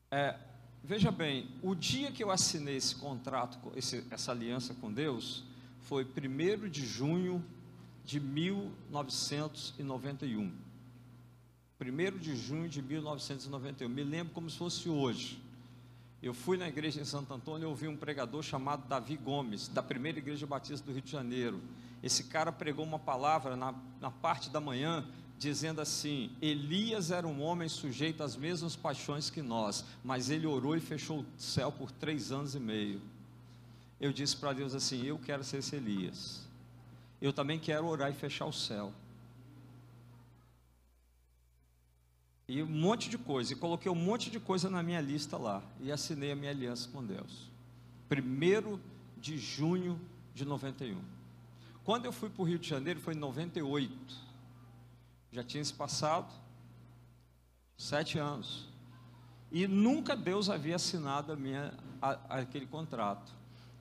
[0.10, 0.36] É,
[0.84, 5.44] veja bem, o dia que eu assinei esse contrato, esse, essa aliança com Deus,
[5.82, 7.46] foi 1 de junho
[8.08, 10.52] de 1991.
[11.80, 13.90] 1 de junho de 1991.
[13.90, 15.44] Me lembro como se fosse hoje.
[16.24, 19.84] Eu fui na igreja em Santo Antônio e ouvi um pregador chamado Davi Gomes, da
[19.84, 21.62] primeira igreja batista do Rio de Janeiro.
[22.02, 25.06] Esse cara pregou uma palavra na, na parte da manhã
[25.38, 30.78] dizendo assim: Elias era um homem sujeito às mesmas paixões que nós, mas ele orou
[30.78, 33.02] e fechou o céu por três anos e meio.
[34.00, 36.47] Eu disse para Deus assim: Eu quero ser esse Elias.
[37.22, 38.94] Eu também quero orar e fechar o céu.
[42.48, 45.62] E um monte de coisa, e coloquei um monte de coisa na minha lista lá,
[45.82, 47.50] e assinei a minha aliança com Deus.
[48.08, 48.80] Primeiro
[49.18, 50.00] de junho
[50.34, 51.02] de 91.
[51.84, 54.28] Quando eu fui para o Rio de Janeiro, foi em 98
[55.32, 56.34] já tinha se passado
[57.78, 58.66] sete anos.
[59.52, 63.32] E nunca Deus havia assinado a minha, a, aquele contrato.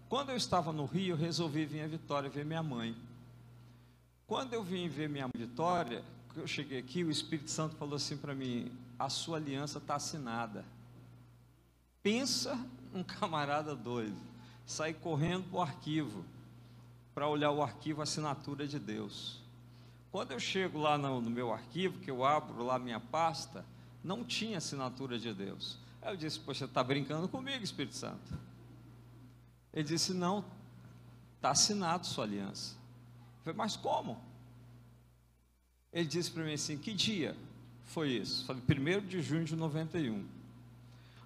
[0.08, 2.94] Quando eu estava no Rio, eu resolvi vir a Vitória ver minha mãe.
[4.26, 6.02] Quando eu vim ver minha Vitória,
[6.34, 10.64] eu cheguei aqui, o Espírito Santo falou assim para mim: a sua aliança está assinada.
[12.02, 12.58] Pensa
[12.92, 14.16] um camarada doido,
[14.66, 16.24] sair correndo para o arquivo,
[17.14, 19.40] para olhar o arquivo, assinatura de Deus.
[20.10, 23.64] Quando eu chego lá no, no meu arquivo, que eu abro lá minha pasta,
[24.02, 25.78] não tinha assinatura de Deus.
[26.00, 28.32] Aí eu disse, poxa, está brincando comigo, Espírito Santo?
[29.72, 30.44] Ele disse, não,
[31.36, 32.76] está assinado sua aliança.
[33.46, 34.20] Falei, mas como?
[35.92, 37.36] Ele disse para mim assim, que dia?
[37.84, 38.44] Foi isso.
[38.44, 40.26] Falei, 1 de junho de 91.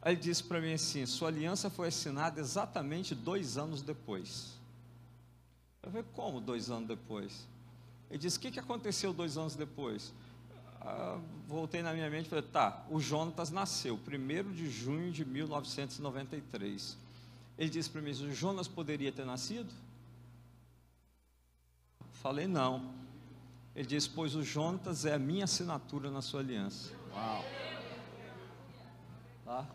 [0.02, 4.52] Aí ele disse para mim assim: sua aliança foi assinada exatamente dois anos depois.
[5.82, 7.46] Eu falei, como dois anos depois?
[8.10, 10.12] Ele disse: o que, que aconteceu dois anos depois?
[10.82, 11.18] Ah,
[11.48, 16.98] voltei na minha mente e falei: tá, o Jonatas nasceu 1 de junho de 1993.
[17.56, 19.72] Ele disse para mim: o Jonas poderia ter nascido?
[22.20, 22.92] Falei: não.
[23.74, 26.92] Ele disse: pois o Jonatas é a minha assinatura na sua aliança.
[27.12, 27.44] Uau.
[29.44, 29.66] Tá?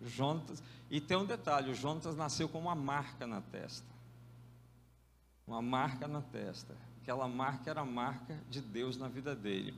[0.00, 3.86] Jonatas, e tem um detalhe: o Jonatas nasceu com uma marca na testa.
[5.46, 6.74] Uma marca na testa.
[7.02, 9.74] Aquela marca era a marca de Deus na vida dele.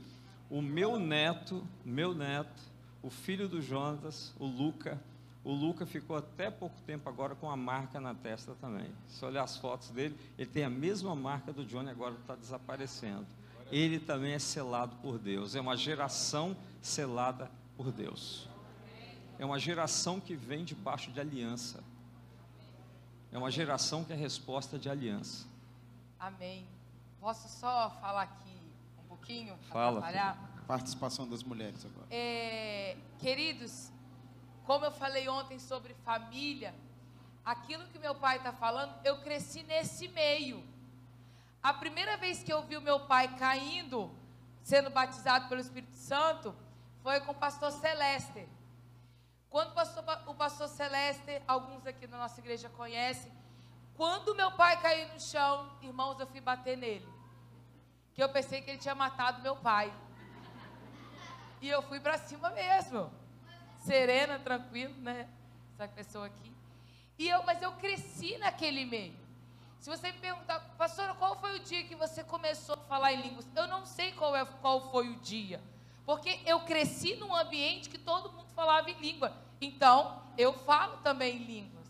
[0.48, 2.62] O meu neto, meu neto,
[3.02, 5.00] o filho do Jonatas, o Luca,
[5.47, 8.90] o Luca ficou até pouco tempo agora com a marca na testa também.
[9.07, 13.24] Se olhar as fotos dele, ele tem a mesma marca do Johnny, agora está desaparecendo.
[13.70, 15.55] Ele também é selado por Deus.
[15.55, 18.49] É uma geração selada por Deus.
[19.38, 21.80] É uma geração que vem debaixo de aliança.
[23.30, 25.47] É uma geração que é resposta de aliança.
[26.18, 26.66] Amém.
[27.20, 28.59] Posso só falar aqui
[28.99, 29.57] um pouquinho?
[29.70, 30.03] Fala?
[30.66, 32.09] Participação das mulheres agora.
[32.11, 33.92] É, queridos,
[34.66, 36.74] como eu falei ontem sobre família,
[37.44, 40.62] aquilo que meu pai está falando, eu cresci nesse meio.
[41.62, 44.12] A primeira vez que eu vi o meu pai caindo,
[44.62, 46.54] sendo batizado pelo Espírito Santo,
[47.02, 48.48] foi com o pastor Celeste.
[49.48, 49.70] Quando
[50.26, 53.32] o pastor, Celeste, alguns aqui da nossa igreja conhecem,
[53.96, 57.08] quando meu pai caiu no chão, irmãos, eu fui bater nele.
[58.12, 59.92] Que eu pensei que ele tinha matado meu pai.
[61.62, 63.10] E eu fui para cima mesmo.
[63.87, 65.28] Serena, tranquilo, né?
[65.74, 66.53] Essa pessoa aqui.
[67.16, 69.14] E eu, mas eu cresci naquele meio.
[69.78, 73.22] Se você me perguntar, pastora, qual foi o dia que você começou a falar em
[73.22, 73.47] línguas?
[73.55, 75.62] Eu não sei qual, é, qual foi o dia.
[76.05, 79.32] Porque eu cresci num ambiente que todo mundo falava em língua.
[79.61, 81.87] Então, eu falo também em línguas.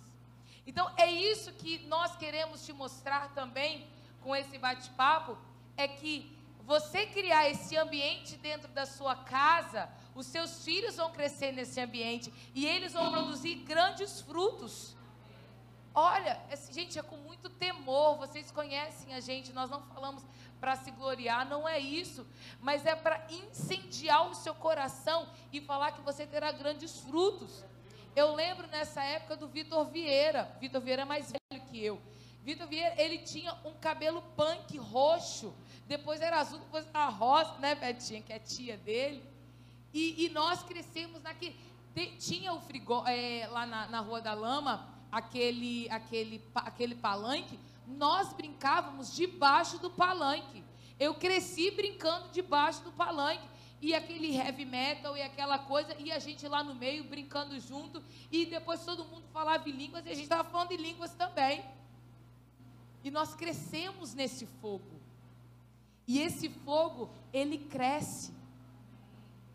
[0.66, 3.86] Então, é isso que nós queremos te mostrar também
[4.22, 5.38] com esse bate-papo,
[5.76, 11.52] é que você criar esse ambiente dentro da sua casa, os seus filhos vão crescer
[11.52, 14.96] nesse ambiente e eles vão produzir grandes frutos.
[15.94, 16.40] Olha,
[16.72, 20.24] gente, é com muito temor, vocês conhecem a gente, nós não falamos
[20.58, 22.26] para se gloriar, não é isso,
[22.60, 27.62] mas é para incendiar o seu coração e falar que você terá grandes frutos.
[28.14, 30.50] Eu lembro nessa época do Vitor Vieira.
[30.58, 32.00] Vitor Vieira é mais velho que eu.
[32.42, 35.54] Vitor Vieira, ele tinha um cabelo punk roxo.
[35.86, 39.35] Depois era azul, depois era rosa, né, Betinha, que é tia dele.
[39.96, 41.56] E, e nós crescemos naquele.
[42.18, 47.58] Tinha o frigó, é, lá na, na Rua da Lama, aquele, aquele, aquele palanque.
[47.86, 50.62] Nós brincávamos debaixo do palanque.
[51.00, 53.48] Eu cresci brincando debaixo do palanque
[53.80, 58.02] e aquele heavy metal e aquela coisa, e a gente lá no meio brincando junto,
[58.30, 61.64] e depois todo mundo falava em línguas e a gente estava falando em línguas também.
[63.02, 65.00] E nós crescemos nesse fogo.
[66.06, 68.35] E esse fogo, ele cresce.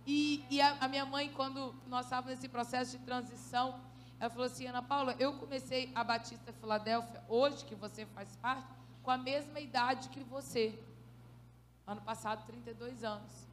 [0.05, 3.79] E, e a, a, minha mãe, quando nós estávamos nesse processo de transição,
[4.19, 8.67] ela falou assim: Ana Paula, eu comecei a Batista Filadélfia, hoje que você faz parte,
[9.03, 10.77] com a mesma idade que você.
[11.85, 13.47] Ano passado, 32 anos.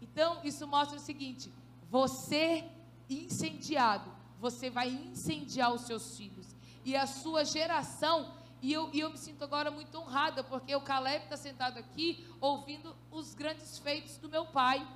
[0.00, 1.52] Então, isso mostra o seguinte:
[1.90, 2.68] você
[3.08, 6.54] incendiado, você vai incendiar os seus filhos.
[6.84, 8.32] E a sua geração,
[8.62, 12.26] e eu, e eu me sinto agora muito honrada, porque o Caleb está sentado aqui
[12.40, 14.86] ouvindo os grandes feitos do meu pai.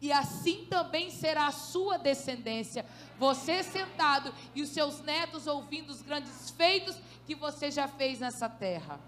[0.00, 2.86] E assim também será a sua descendência.
[3.18, 6.96] Você sentado e os seus netos ouvindo os grandes feitos
[7.26, 8.98] que você já fez nessa terra.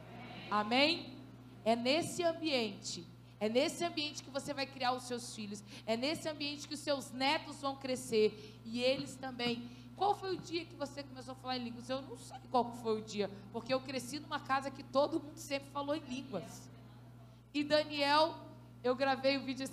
[0.51, 1.17] Amém?
[1.65, 3.11] É nesse ambiente
[3.43, 5.65] é nesse ambiente que você vai criar os seus filhos.
[5.85, 8.57] É nesse ambiente que os seus netos vão crescer.
[8.65, 9.69] E eles também.
[9.97, 11.91] Qual foi o dia que você começou a falar em línguas?
[11.91, 15.37] Eu não sei qual foi o dia, porque eu cresci numa casa que todo mundo
[15.37, 16.71] sempre falou em línguas.
[17.53, 18.33] E Daniel,
[18.85, 19.69] eu gravei o vídeo,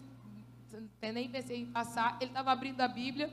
[1.02, 3.32] nem pensei em passar, ele estava abrindo a Bíblia,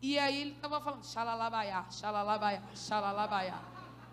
[0.00, 3.60] e aí ele estava falando, xalalabaiá, xalalabaiá, xalalabaiá.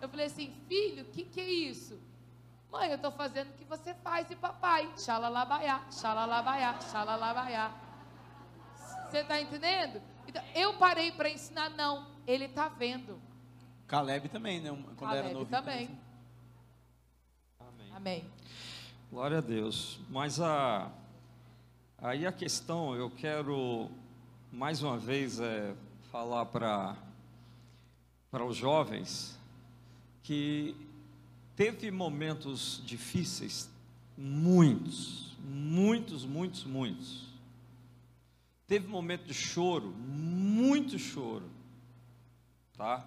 [0.00, 1.98] Eu falei assim, filho, o que, que é isso?
[2.70, 4.90] Mãe, eu estou fazendo o que você faz e papai.
[4.98, 7.72] Xalalabaiá, xalalabaiá, xalalabaiá.
[9.08, 10.02] Você está entendendo?
[10.26, 12.06] Então, eu parei para ensinar, não.
[12.26, 13.20] Ele está vendo.
[13.86, 14.70] Caleb também, né?
[14.70, 15.50] Quando Caleb era novo.
[15.50, 15.98] também.
[17.60, 17.92] Amém.
[17.94, 18.30] Amém.
[19.10, 20.00] Glória a Deus.
[20.10, 20.90] Mas a,
[21.98, 23.90] aí a questão, eu quero
[24.52, 25.74] mais uma vez é,
[26.10, 26.96] falar para
[28.30, 29.38] para os jovens
[30.22, 30.76] que
[31.54, 33.70] teve momentos difíceis,
[34.14, 37.24] muitos, muitos, muitos, muitos.
[38.66, 41.48] Teve momento de choro, muito choro,
[42.76, 43.06] tá?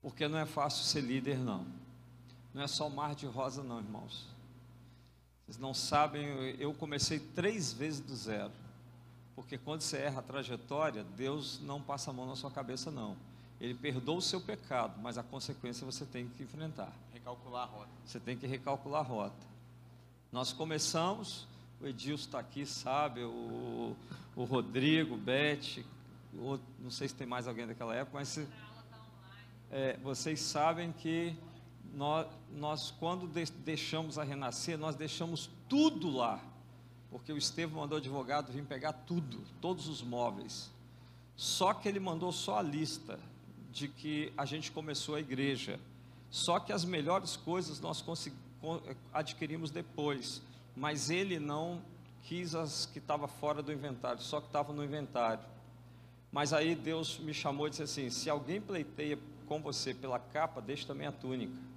[0.00, 1.66] Porque não é fácil ser líder, não.
[2.54, 4.26] Não é só mar de rosa, não, irmãos.
[5.48, 6.26] Vocês não sabem,
[6.58, 8.52] eu comecei três vezes do zero.
[9.34, 13.16] Porque quando você erra a trajetória, Deus não passa a mão na sua cabeça, não.
[13.58, 16.92] Ele perdoa o seu pecado, mas a consequência você tem que enfrentar.
[17.14, 17.88] Recalcular a rota.
[18.04, 19.46] Você tem que recalcular a rota.
[20.30, 21.46] Nós começamos,
[21.80, 23.96] o Edilson está aqui, sabe, o,
[24.36, 25.82] o Rodrigo, o Beth,
[26.34, 28.46] o, não sei se tem mais alguém daquela época, mas se,
[29.70, 31.34] é, vocês sabem que
[31.98, 36.40] nós, nós quando deixamos a renascer, nós deixamos tudo lá,
[37.10, 40.70] porque o Estevão mandou o advogado vir pegar tudo, todos os móveis.
[41.36, 43.18] Só que ele mandou só a lista
[43.72, 45.80] de que a gente começou a igreja.
[46.30, 48.04] Só que as melhores coisas nós
[49.12, 50.40] adquirimos depois,
[50.76, 51.82] mas ele não
[52.22, 55.42] quis as que estavam fora do inventário, só que estavam no inventário.
[56.30, 60.60] Mas aí Deus me chamou e disse assim: se alguém pleiteia com você pela capa,
[60.60, 61.68] deixe também a túnica.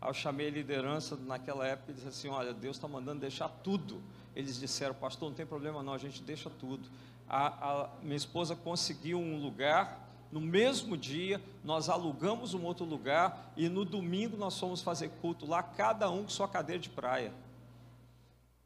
[0.00, 3.48] Aí eu chamei a liderança naquela época e disse assim: olha, Deus está mandando deixar
[3.48, 4.00] tudo.
[4.34, 6.88] Eles disseram, pastor, não tem problema não, a gente deixa tudo.
[7.28, 13.52] A, a minha esposa conseguiu um lugar no mesmo dia, nós alugamos um outro lugar
[13.56, 17.32] e no domingo nós fomos fazer culto lá, cada um com sua cadeira de praia.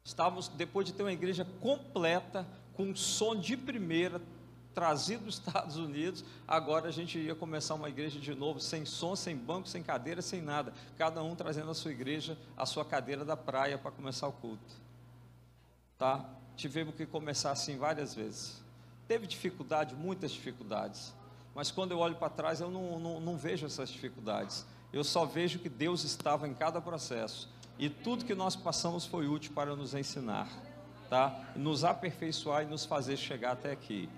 [0.03, 4.21] Estávamos, depois de ter uma igreja completa, com som de primeira,
[4.75, 9.15] trazido dos Estados Unidos, agora a gente ia começar uma igreja de novo, sem som,
[9.15, 10.73] sem banco, sem cadeira, sem nada.
[10.97, 14.75] Cada um trazendo a sua igreja, a sua cadeira da praia para começar o culto.
[15.97, 16.23] Tá?
[16.55, 18.61] Tivemos que começar assim várias vezes.
[19.07, 21.13] Teve dificuldade, muitas dificuldades
[21.55, 24.65] mas quando eu olho para trás eu não, não, não vejo essas dificuldades.
[24.91, 27.49] Eu só vejo que Deus estava em cada processo
[27.79, 30.49] e tudo que nós passamos foi útil para nos ensinar,
[31.09, 31.33] tá?
[31.55, 34.09] Nos aperfeiçoar e nos fazer chegar até aqui.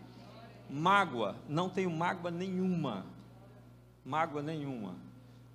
[0.69, 3.05] Mágoa, não tenho mágoa nenhuma.
[4.05, 4.95] Mágoa nenhuma.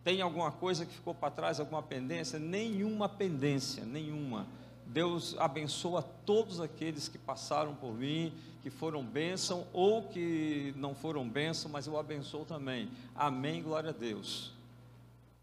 [0.05, 2.39] Tem alguma coisa que ficou para trás, alguma pendência?
[2.39, 4.47] Nenhuma pendência, nenhuma.
[4.87, 8.33] Deus abençoa todos aqueles que passaram por mim,
[8.63, 12.91] que foram bênção ou que não foram bênção, mas eu abençoo também.
[13.15, 14.53] Amém, glória a Deus.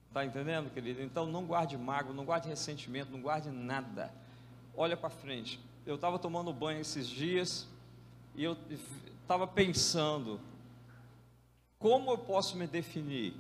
[0.08, 1.02] Está entendendo, querido?
[1.02, 4.12] Então não guarde mágoa, não guarde ressentimento, não guarde nada.
[4.76, 5.60] Olha para frente.
[5.86, 7.68] Eu estava tomando banho esses dias
[8.36, 8.58] e eu
[9.30, 10.42] estava pensando
[11.78, 13.36] como eu posso me definir,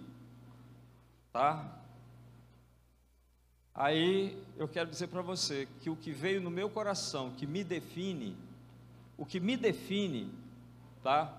[1.33, 1.79] tá?
[3.73, 7.63] Aí eu quero dizer para você que o que veio no meu coração, que me
[7.63, 8.37] define,
[9.17, 10.31] o que me define,
[11.01, 11.33] tá?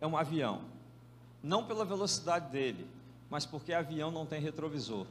[0.00, 0.62] É um avião.
[1.40, 2.90] Não pela velocidade dele,
[3.30, 5.06] mas porque avião não tem retrovisor.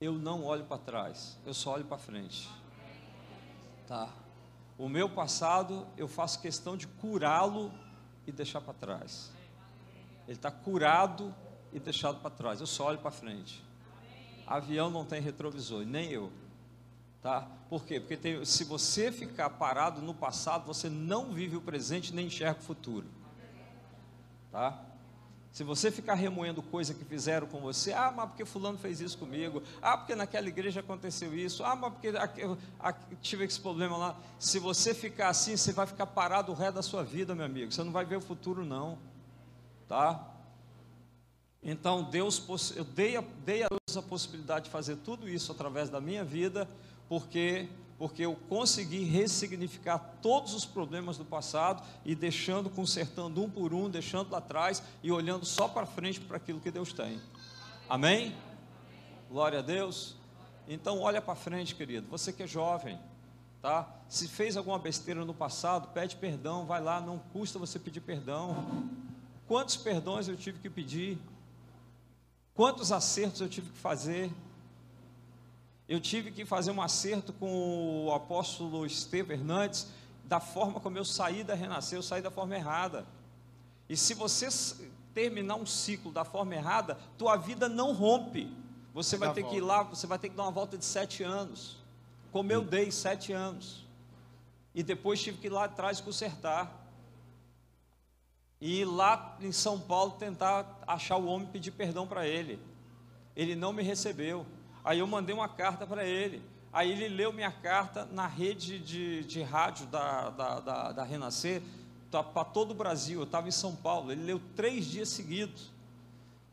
[0.00, 2.50] Eu não olho para trás, eu só olho para frente.
[3.86, 4.12] Tá?
[4.78, 7.72] O meu passado, eu faço questão de curá-lo
[8.26, 9.32] e deixar para trás.
[10.26, 11.34] Ele está curado
[11.72, 12.60] e deixado para trás.
[12.60, 13.66] Eu só olho para frente
[14.46, 16.30] avião não tem retrovisor, nem eu.
[17.20, 17.48] Tá?
[17.68, 17.98] Por quê?
[17.98, 22.60] Porque tem, se você ficar parado no passado, você não vive o presente nem enxerga
[22.60, 23.06] o futuro.
[24.52, 24.80] Tá?
[25.56, 29.16] Se você ficar remoendo coisa que fizeram com você, ah, mas porque fulano fez isso
[29.16, 32.12] comigo, ah, porque naquela igreja aconteceu isso, ah, mas porque
[33.22, 34.20] tive esse problema lá.
[34.38, 37.72] Se você ficar assim, você vai ficar parado o resto da sua vida, meu amigo.
[37.72, 38.98] Você não vai ver o futuro, não.
[39.88, 40.30] Tá?
[41.62, 42.44] Então Deus,
[42.76, 46.22] eu dei a, dei a Deus a possibilidade de fazer tudo isso através da minha
[46.22, 46.68] vida,
[47.08, 47.66] porque
[47.98, 53.88] porque eu consegui ressignificar todos os problemas do passado e deixando, consertando um por um,
[53.88, 57.20] deixando lá atrás e olhando só para frente para aquilo que Deus tem.
[57.88, 58.36] Amém?
[59.30, 60.14] Glória a Deus.
[60.68, 62.06] Então olha para frente, querido.
[62.10, 62.98] Você que é jovem,
[63.62, 63.88] tá?
[64.08, 68.84] Se fez alguma besteira no passado, pede perdão, vai lá, não custa você pedir perdão.
[69.46, 71.18] Quantos perdões eu tive que pedir?
[72.52, 74.30] Quantos acertos eu tive que fazer?
[75.88, 79.86] Eu tive que fazer um acerto com o apóstolo Estevão Hernandes,
[80.24, 83.06] da forma como eu saí da renascer, eu saí da forma errada.
[83.88, 84.48] E se você
[85.14, 88.52] terminar um ciclo da forma errada, tua vida não rompe.
[88.92, 89.54] Você vai ter volta.
[89.54, 91.76] que ir lá, você vai ter que dar uma volta de sete anos.
[92.32, 93.86] Como eu dei sete anos.
[94.74, 96.84] E depois tive que ir lá atrás consertar
[98.60, 102.58] e ir lá em São Paulo tentar achar o homem e pedir perdão para ele.
[103.34, 104.46] Ele não me recebeu.
[104.86, 106.42] Aí eu mandei uma carta para ele.
[106.72, 111.60] Aí ele leu minha carta na rede de, de rádio da, da, da, da Renascer,
[112.10, 113.20] tá, para todo o Brasil.
[113.20, 114.12] Eu estava em São Paulo.
[114.12, 115.70] Ele leu três dias seguidos.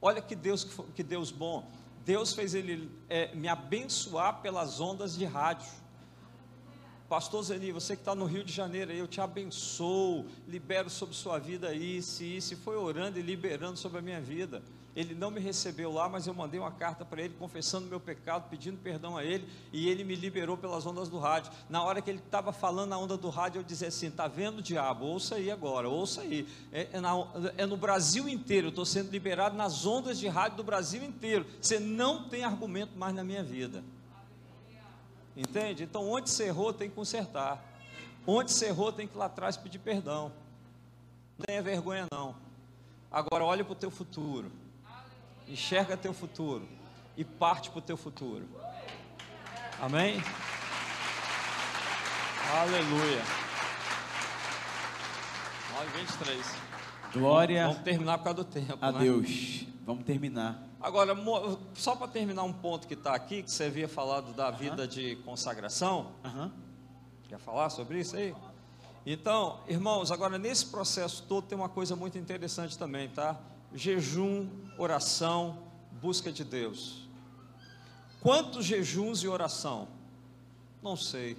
[0.01, 1.72] Olha que Deus, que Deus bom.
[2.03, 5.72] Deus fez ele é, me abençoar pelas ondas de rádio
[7.14, 11.38] Pastor Zeni, você que está no Rio de Janeiro, eu te abençoo, libero sobre sua
[11.38, 12.53] vida isso e isso.
[12.55, 14.64] E foi orando e liberando sobre a minha vida.
[14.95, 18.48] Ele não me recebeu lá, mas eu mandei uma carta para ele confessando meu pecado,
[18.48, 21.52] pedindo perdão a ele, e ele me liberou pelas ondas do rádio.
[21.68, 24.61] Na hora que ele estava falando na onda do rádio, eu dizia assim: "Tá vendo,
[24.61, 25.06] diabo?
[25.06, 26.48] Ouça aí agora, ouça aí.
[26.72, 27.11] É, é, na,
[27.57, 31.48] é no Brasil inteiro, estou sendo liberado nas ondas de rádio do Brasil inteiro.
[31.60, 33.84] Você não tem argumento mais na minha vida.
[35.36, 35.84] Entende?
[35.84, 37.60] Então, onde você errou, tem que consertar.
[38.28, 40.32] Onde você errou, tem que ir lá atrás pedir perdão.
[41.36, 42.36] Não tenha vergonha, não.
[43.11, 44.52] Agora, olhe para o teu futuro
[45.48, 46.68] enxerga teu futuro
[47.15, 48.48] e parte para o teu futuro.
[49.82, 50.22] Amém?
[52.52, 53.22] Aleluia.
[55.74, 56.56] 9:23.
[57.14, 57.68] Glória.
[57.68, 58.78] Vamos terminar por causa do tempo.
[58.80, 58.99] A né?
[58.99, 59.65] Deus.
[59.86, 60.64] Vamos terminar.
[60.80, 61.15] Agora,
[61.74, 65.15] só para terminar um ponto que está aqui, que você havia falado da vida de
[65.18, 66.11] consagração.
[66.24, 66.52] Aham.
[67.28, 68.36] Quer falar sobre isso aí?
[69.06, 73.38] Então, irmãos, agora nesse processo todo tem uma coisa muito interessante também, tá?
[73.73, 75.63] Jejum, oração,
[76.01, 77.07] busca de Deus.
[78.21, 79.87] Quantos jejuns e oração?
[80.81, 81.37] Não sei.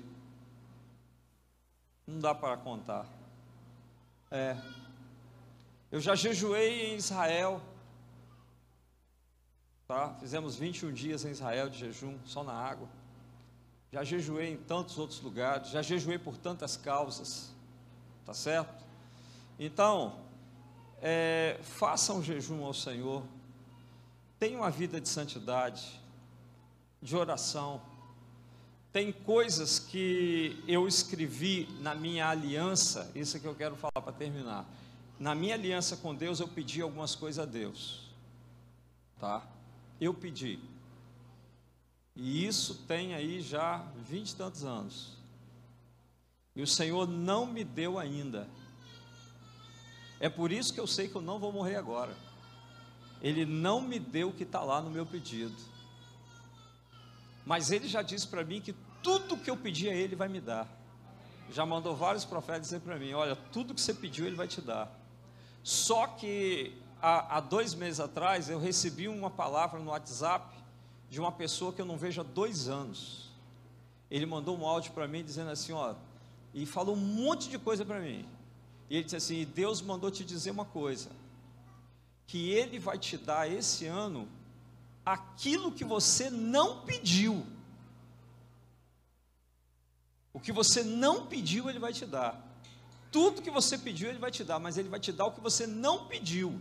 [2.06, 3.06] Não dá para contar.
[4.30, 4.56] É.
[5.90, 7.62] Eu já jejuei em Israel.
[9.86, 10.14] Tá?
[10.18, 12.88] Fizemos 21 dias em Israel de jejum, só na água.
[13.92, 17.54] Já jejuei em tantos outros lugares, já jejuei por tantas causas.
[18.26, 18.84] Tá certo?
[19.58, 20.18] Então,
[21.06, 23.22] é, faça um jejum ao Senhor.
[24.38, 26.00] Tenha uma vida de santidade,
[27.02, 27.82] de oração.
[28.90, 34.12] Tem coisas que eu escrevi na minha aliança, isso é que eu quero falar para
[34.14, 34.66] terminar.
[35.20, 38.08] Na minha aliança com Deus, eu pedi algumas coisas a Deus.
[39.20, 39.46] Tá?
[40.00, 40.58] Eu pedi.
[42.16, 45.18] E isso tem aí já vinte e tantos anos.
[46.56, 48.48] E o Senhor não me deu ainda.
[50.24, 52.16] É por isso que eu sei que eu não vou morrer agora.
[53.20, 55.54] Ele não me deu o que está lá no meu pedido.
[57.44, 60.40] Mas ele já disse para mim que tudo que eu pedi a ele vai me
[60.40, 60.66] dar.
[61.50, 64.62] Já mandou vários profetas dizer para mim: olha, tudo que você pediu ele vai te
[64.62, 64.90] dar.
[65.62, 70.56] Só que há, há dois meses atrás eu recebi uma palavra no WhatsApp
[71.10, 73.30] de uma pessoa que eu não vejo há dois anos.
[74.10, 75.94] Ele mandou um áudio para mim dizendo assim: ó,
[76.54, 78.26] e falou um monte de coisa para mim.
[78.88, 81.10] E ele disse assim: Deus mandou te dizer uma coisa
[82.26, 84.28] que Ele vai te dar esse ano
[85.04, 87.46] aquilo que você não pediu.
[90.32, 92.42] O que você não pediu, Ele vai te dar.
[93.12, 95.40] Tudo que você pediu, Ele vai te dar, mas Ele vai te dar o que
[95.40, 96.58] você não pediu.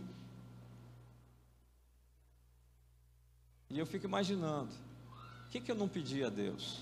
[3.70, 4.72] E eu fico imaginando,
[5.46, 6.78] o que, que eu não pedi a Deus?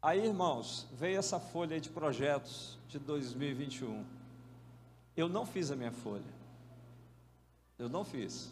[0.00, 4.04] Aí, irmãos, veio essa folha de projetos de 2021.
[5.16, 6.38] Eu não fiz a minha folha.
[7.76, 8.50] Eu não fiz.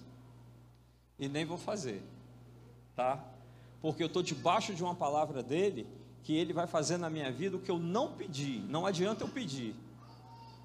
[1.19, 2.03] E nem vou fazer.
[2.97, 3.23] Tá?
[3.81, 5.87] Porque eu estou debaixo de uma palavra dele
[6.25, 8.59] que ele vai fazer na minha vida o que eu não pedi.
[8.69, 9.77] Não adianta eu pedir.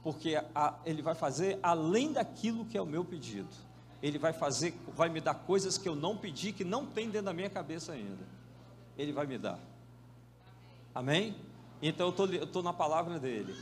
[0.01, 3.49] Porque a, ele vai fazer além daquilo que é o meu pedido.
[4.01, 7.25] Ele vai fazer, vai me dar coisas que eu não pedi, que não tem dentro
[7.25, 8.25] da minha cabeça ainda.
[8.97, 9.59] Ele vai me dar.
[10.93, 11.35] Amém?
[11.81, 13.55] Então eu estou na palavra dele.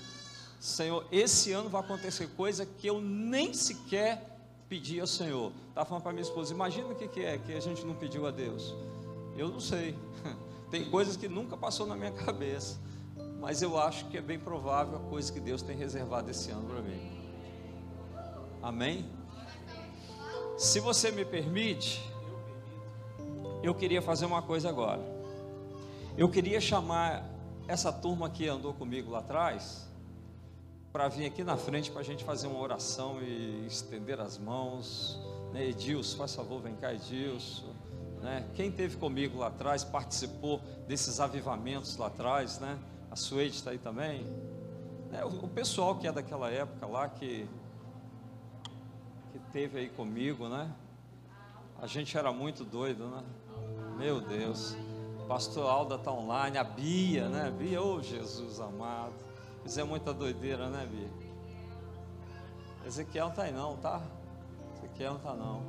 [0.59, 4.37] Senhor, esse ano vai acontecer coisa que eu nem sequer
[4.67, 5.51] pedi ao Senhor.
[5.69, 8.27] Estava falando para minha esposa, imagina o que, que é que a gente não pediu
[8.27, 8.75] a Deus.
[9.37, 9.97] Eu não sei.
[10.69, 12.77] Tem coisas que nunca passou na minha cabeça.
[13.39, 16.67] Mas eu acho que é bem provável a coisa que Deus tem reservado esse ano
[16.67, 17.09] para mim.
[18.61, 19.09] Amém?
[20.57, 22.03] Se você me permite,
[23.63, 25.01] eu queria fazer uma coisa agora.
[26.17, 27.23] Eu queria chamar
[27.67, 29.87] essa turma que andou comigo lá atrás
[30.91, 35.19] para vir aqui na frente para a gente fazer uma oração e estender as mãos.
[35.53, 35.67] Né?
[35.67, 37.73] Edilson, faz favor, vem cá, Edilson.
[38.21, 38.45] Né?
[38.55, 42.77] Quem teve comigo lá atrás, participou desses avivamentos lá atrás, né?
[43.09, 44.25] A Suede está aí também.
[45.13, 47.47] É, o, o, pessoal que é daquela época lá, que,
[49.31, 50.69] que teve aí comigo, né?
[51.81, 53.23] A gente era muito doido, né?
[53.97, 54.75] Meu Deus.
[55.29, 57.51] Pastor Alda está online, a Bia, né?
[57.51, 59.13] Bia, ô oh, Jesus amado.
[59.63, 61.07] Isso é muita doideira, né, Bia?
[62.83, 64.01] Ezequiel não tá aí não, tá?
[64.75, 65.61] Ezequiel não tá não.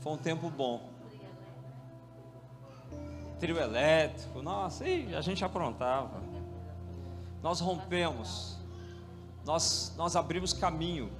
[0.00, 0.88] Foi um tempo bom.
[3.38, 6.18] Trio elétrico, nossa, e a gente aprontava.
[7.42, 8.56] Nós rompemos.
[9.44, 11.12] Nós, nós abrimos caminho.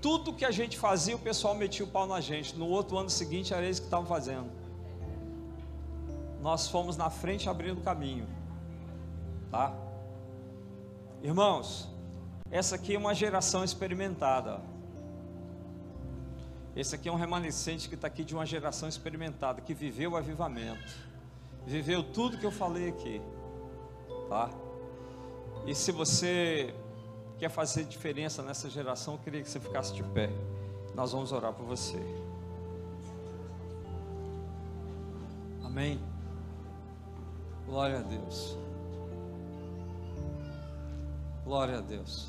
[0.00, 2.56] Tudo que a gente fazia, o pessoal metia o pau na gente.
[2.56, 4.63] No outro ano seguinte era isso que estavam fazendo.
[6.44, 8.28] Nós fomos na frente abrindo caminho,
[9.50, 9.74] tá?
[11.22, 11.88] Irmãos,
[12.50, 14.60] essa aqui é uma geração experimentada.
[16.76, 20.16] Esse aqui é um remanescente que está aqui de uma geração experimentada, que viveu o
[20.18, 20.92] avivamento,
[21.64, 23.22] viveu tudo que eu falei aqui,
[24.28, 24.50] tá?
[25.66, 26.74] E se você
[27.38, 30.28] quer fazer diferença nessa geração, eu queria que você ficasse de pé.
[30.94, 31.98] Nós vamos orar por você.
[35.64, 36.13] Amém.
[37.74, 38.56] Glória a Deus.
[41.44, 42.28] Glória a Deus.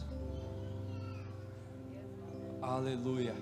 [2.60, 3.36] Aleluia.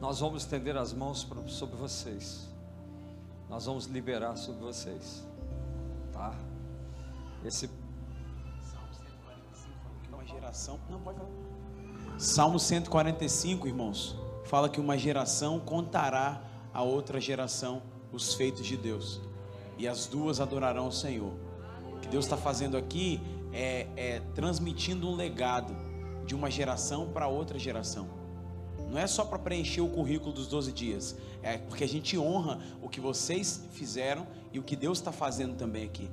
[0.00, 2.48] Nós vamos estender as mãos sobre vocês.
[3.48, 5.24] Nós vamos liberar sobre vocês.
[6.12, 6.34] Tá?
[7.44, 7.70] Esse
[10.26, 11.24] geração, não falar.
[12.18, 14.16] Salmo 145, irmãos,
[14.46, 16.42] fala que uma geração contará
[16.74, 17.80] a outra geração
[18.12, 19.20] os feitos de Deus,
[19.78, 21.32] e as duas adorarão o Senhor.
[21.94, 23.20] O que Deus está fazendo aqui
[23.52, 25.74] é, é transmitindo um legado
[26.26, 28.08] de uma geração para outra geração.
[28.90, 32.60] Não é só para preencher o currículo dos 12 dias, é porque a gente honra
[32.82, 36.10] o que vocês fizeram e o que Deus está fazendo também aqui.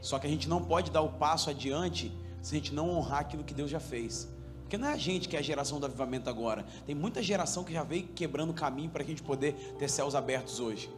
[0.00, 2.12] Só que a gente não pode dar o passo adiante
[2.42, 4.28] se a gente não honrar aquilo que Deus já fez.
[4.62, 6.64] Porque não é a gente que é a geração do avivamento agora.
[6.84, 10.14] Tem muita geração que já veio quebrando o caminho para a gente poder ter céus
[10.14, 10.90] abertos hoje.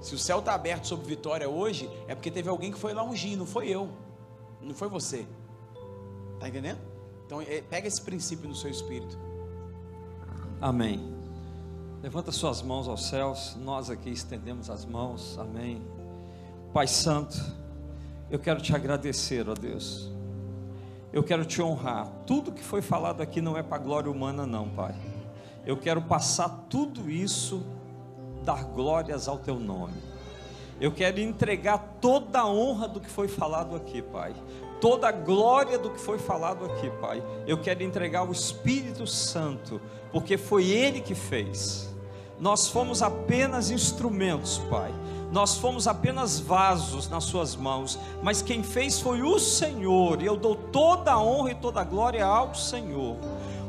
[0.00, 3.02] Se o céu está aberto sobre vitória hoje, é porque teve alguém que foi lá
[3.02, 3.88] ungir, não foi eu,
[4.60, 5.26] não foi você.
[6.38, 6.78] Tá entendendo?
[7.26, 9.18] Então é, pega esse princípio no seu espírito.
[10.60, 11.16] Amém.
[12.02, 13.56] Levanta suas mãos aos céus.
[13.56, 15.36] Nós aqui estendemos as mãos.
[15.38, 15.82] Amém.
[16.72, 17.36] Pai Santo,
[18.30, 20.10] eu quero te agradecer, ó Deus.
[21.12, 22.06] Eu quero te honrar.
[22.26, 24.94] Tudo que foi falado aqui não é para glória humana, não, Pai.
[25.66, 27.64] Eu quero passar tudo isso
[28.48, 29.92] dar glórias ao teu nome.
[30.80, 34.34] Eu quero entregar toda a honra do que foi falado aqui, Pai.
[34.80, 37.22] Toda a glória do que foi falado aqui, Pai.
[37.46, 39.78] Eu quero entregar ao Espírito Santo,
[40.10, 41.94] porque foi Ele que fez.
[42.40, 44.94] Nós fomos apenas instrumentos, Pai.
[45.30, 50.38] Nós fomos apenas vasos nas Suas mãos, mas quem fez foi o Senhor, e eu
[50.38, 53.16] dou toda a honra e toda a glória ao Senhor.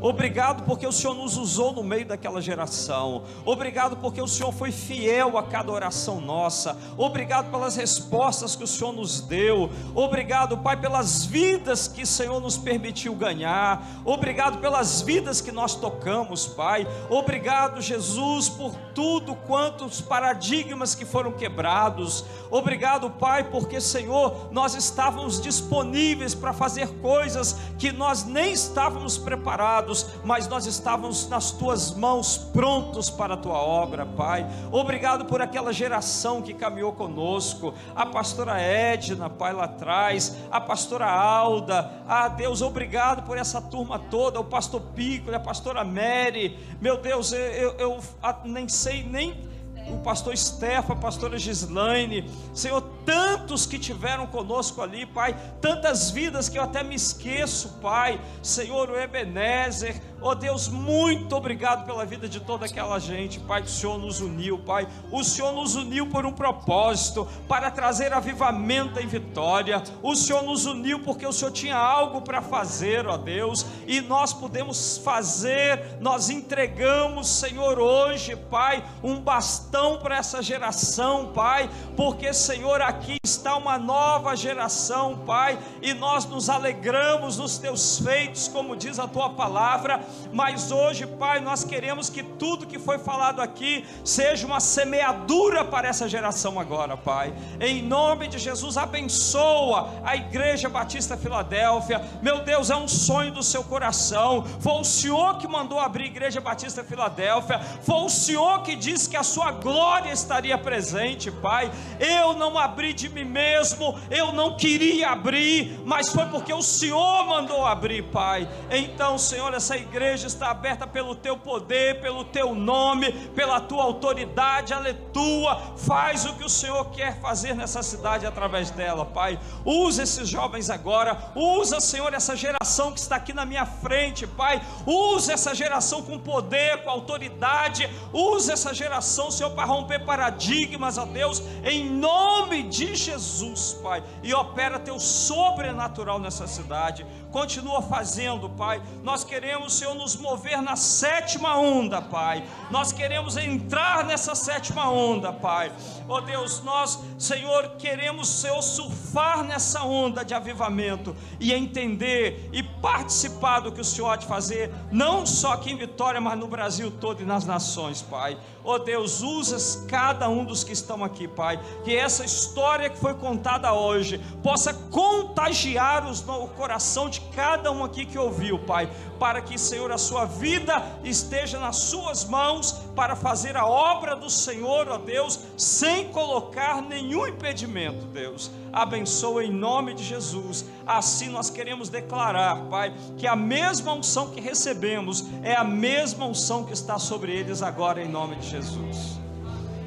[0.02, 3.24] Obrigado porque o Senhor nos usou no meio daquela geração.
[3.46, 6.78] Obrigado porque o Senhor foi fiel a cada oração nossa.
[6.98, 9.70] Obrigado pelas respostas que o Senhor nos deu.
[9.94, 13.86] Obrigado, Pai, pelas vidas que o Senhor nos permitiu ganhar.
[14.06, 16.88] Obrigado pelas vidas que nós tocamos, Pai.
[17.10, 22.24] Obrigado, Jesus, por tudo quanto os paradigmas que foram quebrados.
[22.50, 29.89] Obrigado, Pai, porque, Senhor, nós estávamos disponíveis para fazer coisas que nós nem estávamos preparados
[30.24, 34.46] mas nós estávamos nas tuas mãos, prontos para a tua obra, Pai.
[34.72, 41.10] Obrigado por aquela geração que caminhou conosco, a pastora Edna, Pai, lá atrás, a pastora
[41.10, 46.98] Alda, ah Deus, obrigado por essa turma toda, o pastor Pico, a pastora Mary, meu
[46.98, 48.00] Deus, eu, eu, eu
[48.46, 49.49] nem sei nem
[49.92, 56.50] o pastor Stefa, a pastora Gislaine, Senhor, tantos que tiveram conosco ali, Pai, tantas vidas
[56.50, 62.28] que eu até me esqueço, Pai, Senhor, o Ebenezer, Oh Deus, muito obrigado pela vida
[62.28, 64.86] de toda aquela gente, Pai, que o Senhor nos uniu, Pai.
[65.14, 69.82] O Senhor nos uniu por um propósito, para trazer avivamento em vitória.
[70.04, 74.34] O Senhor nos uniu porque o Senhor tinha algo para fazer, ó Deus, e nós
[74.34, 82.82] podemos fazer, nós entregamos, Senhor, hoje, Pai, um bastão para essa geração, Pai, porque, Senhor,
[82.82, 89.00] aqui está uma nova geração, Pai, e nós nos alegramos nos teus feitos, como diz
[89.00, 94.46] a tua palavra mas hoje, Pai, nós queremos que tudo que foi falado aqui seja
[94.46, 97.34] uma semeadura para essa geração agora, Pai.
[97.60, 102.02] Em nome de Jesus, abençoa a Igreja Batista Filadélfia.
[102.22, 104.44] Meu Deus, é um sonho do seu coração.
[104.60, 107.60] Foi o Senhor que mandou abrir a Igreja Batista Filadélfia.
[107.60, 111.72] Foi o Senhor que disse que a sua glória estaria presente, Pai.
[112.00, 117.26] Eu não abri de mim mesmo, eu não queria abrir, mas foi porque o Senhor
[117.26, 118.48] mandou abrir, Pai.
[118.72, 123.84] Então, Senhor, essa igreja igreja está aberta pelo teu poder, pelo teu nome, pela tua
[123.84, 125.76] autoridade, ela é tua.
[125.76, 129.38] Faz o que o Senhor quer fazer nessa cidade através dela, Pai.
[129.66, 134.62] Usa esses jovens agora, usa, Senhor, essa geração que está aqui na minha frente, Pai.
[134.86, 137.90] Usa essa geração com poder, com autoridade.
[138.14, 144.34] Usa essa geração, Senhor, para romper paradigmas, ó Deus, em nome de Jesus, Pai, e
[144.34, 147.06] opera teu sobrenatural nessa cidade.
[147.32, 148.82] Continua fazendo, Pai.
[149.04, 152.44] Nós queremos, Senhor, nos mover na sétima onda, Pai.
[152.72, 155.72] Nós queremos entrar nessa sétima onda, Pai.
[156.08, 163.60] Oh Deus, nós, Senhor, queremos, Senhor, surfar nessa onda de avivamento e entender e participar
[163.60, 166.92] do que o Senhor há de fazer, não só aqui em Vitória, mas no Brasil
[166.92, 168.38] todo e nas nações, Pai.
[168.64, 171.60] Oh Deus, usa cada um dos que estão aqui, Pai.
[171.84, 177.84] Que essa história que foi contada hoje possa contagiar os, o coração de cada um
[177.84, 178.90] aqui que ouviu, Pai.
[179.18, 184.30] Para que, Senhor, a sua vida esteja nas suas mãos para fazer a obra do
[184.30, 188.52] Senhor, ó Deus, sem colocar nenhum impedimento, Deus.
[188.72, 190.66] Abençoa em nome de Jesus.
[190.86, 196.64] Assim nós queremos declarar, Pai, que a mesma unção que recebemos é a mesma unção
[196.64, 199.20] que está sobre eles agora, em nome de Jesus.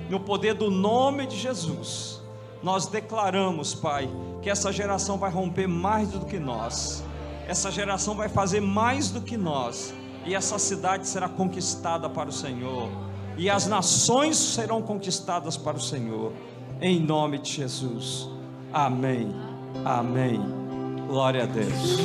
[0.08, 2.20] No poder do nome de Jesus,
[2.62, 4.08] nós declaramos, Pai,
[4.42, 7.02] que essa geração vai romper mais do que nós,
[7.46, 9.94] essa geração vai fazer mais do que nós,
[10.24, 12.88] e essa cidade será conquistada para o Senhor,
[13.36, 16.32] e as nações serão conquistadas para o Senhor,
[16.80, 18.31] em nome de Jesus.
[18.72, 19.34] Amém.
[19.84, 20.40] Amém.
[21.06, 21.98] Glória a Deus.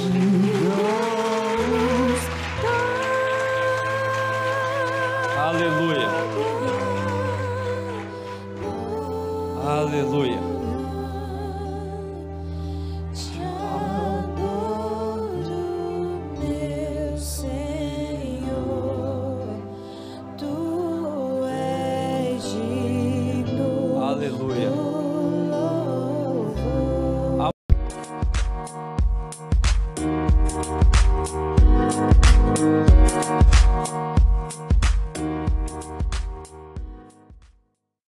[5.37, 6.07] Aleluia.
[9.65, 10.56] Aleluia.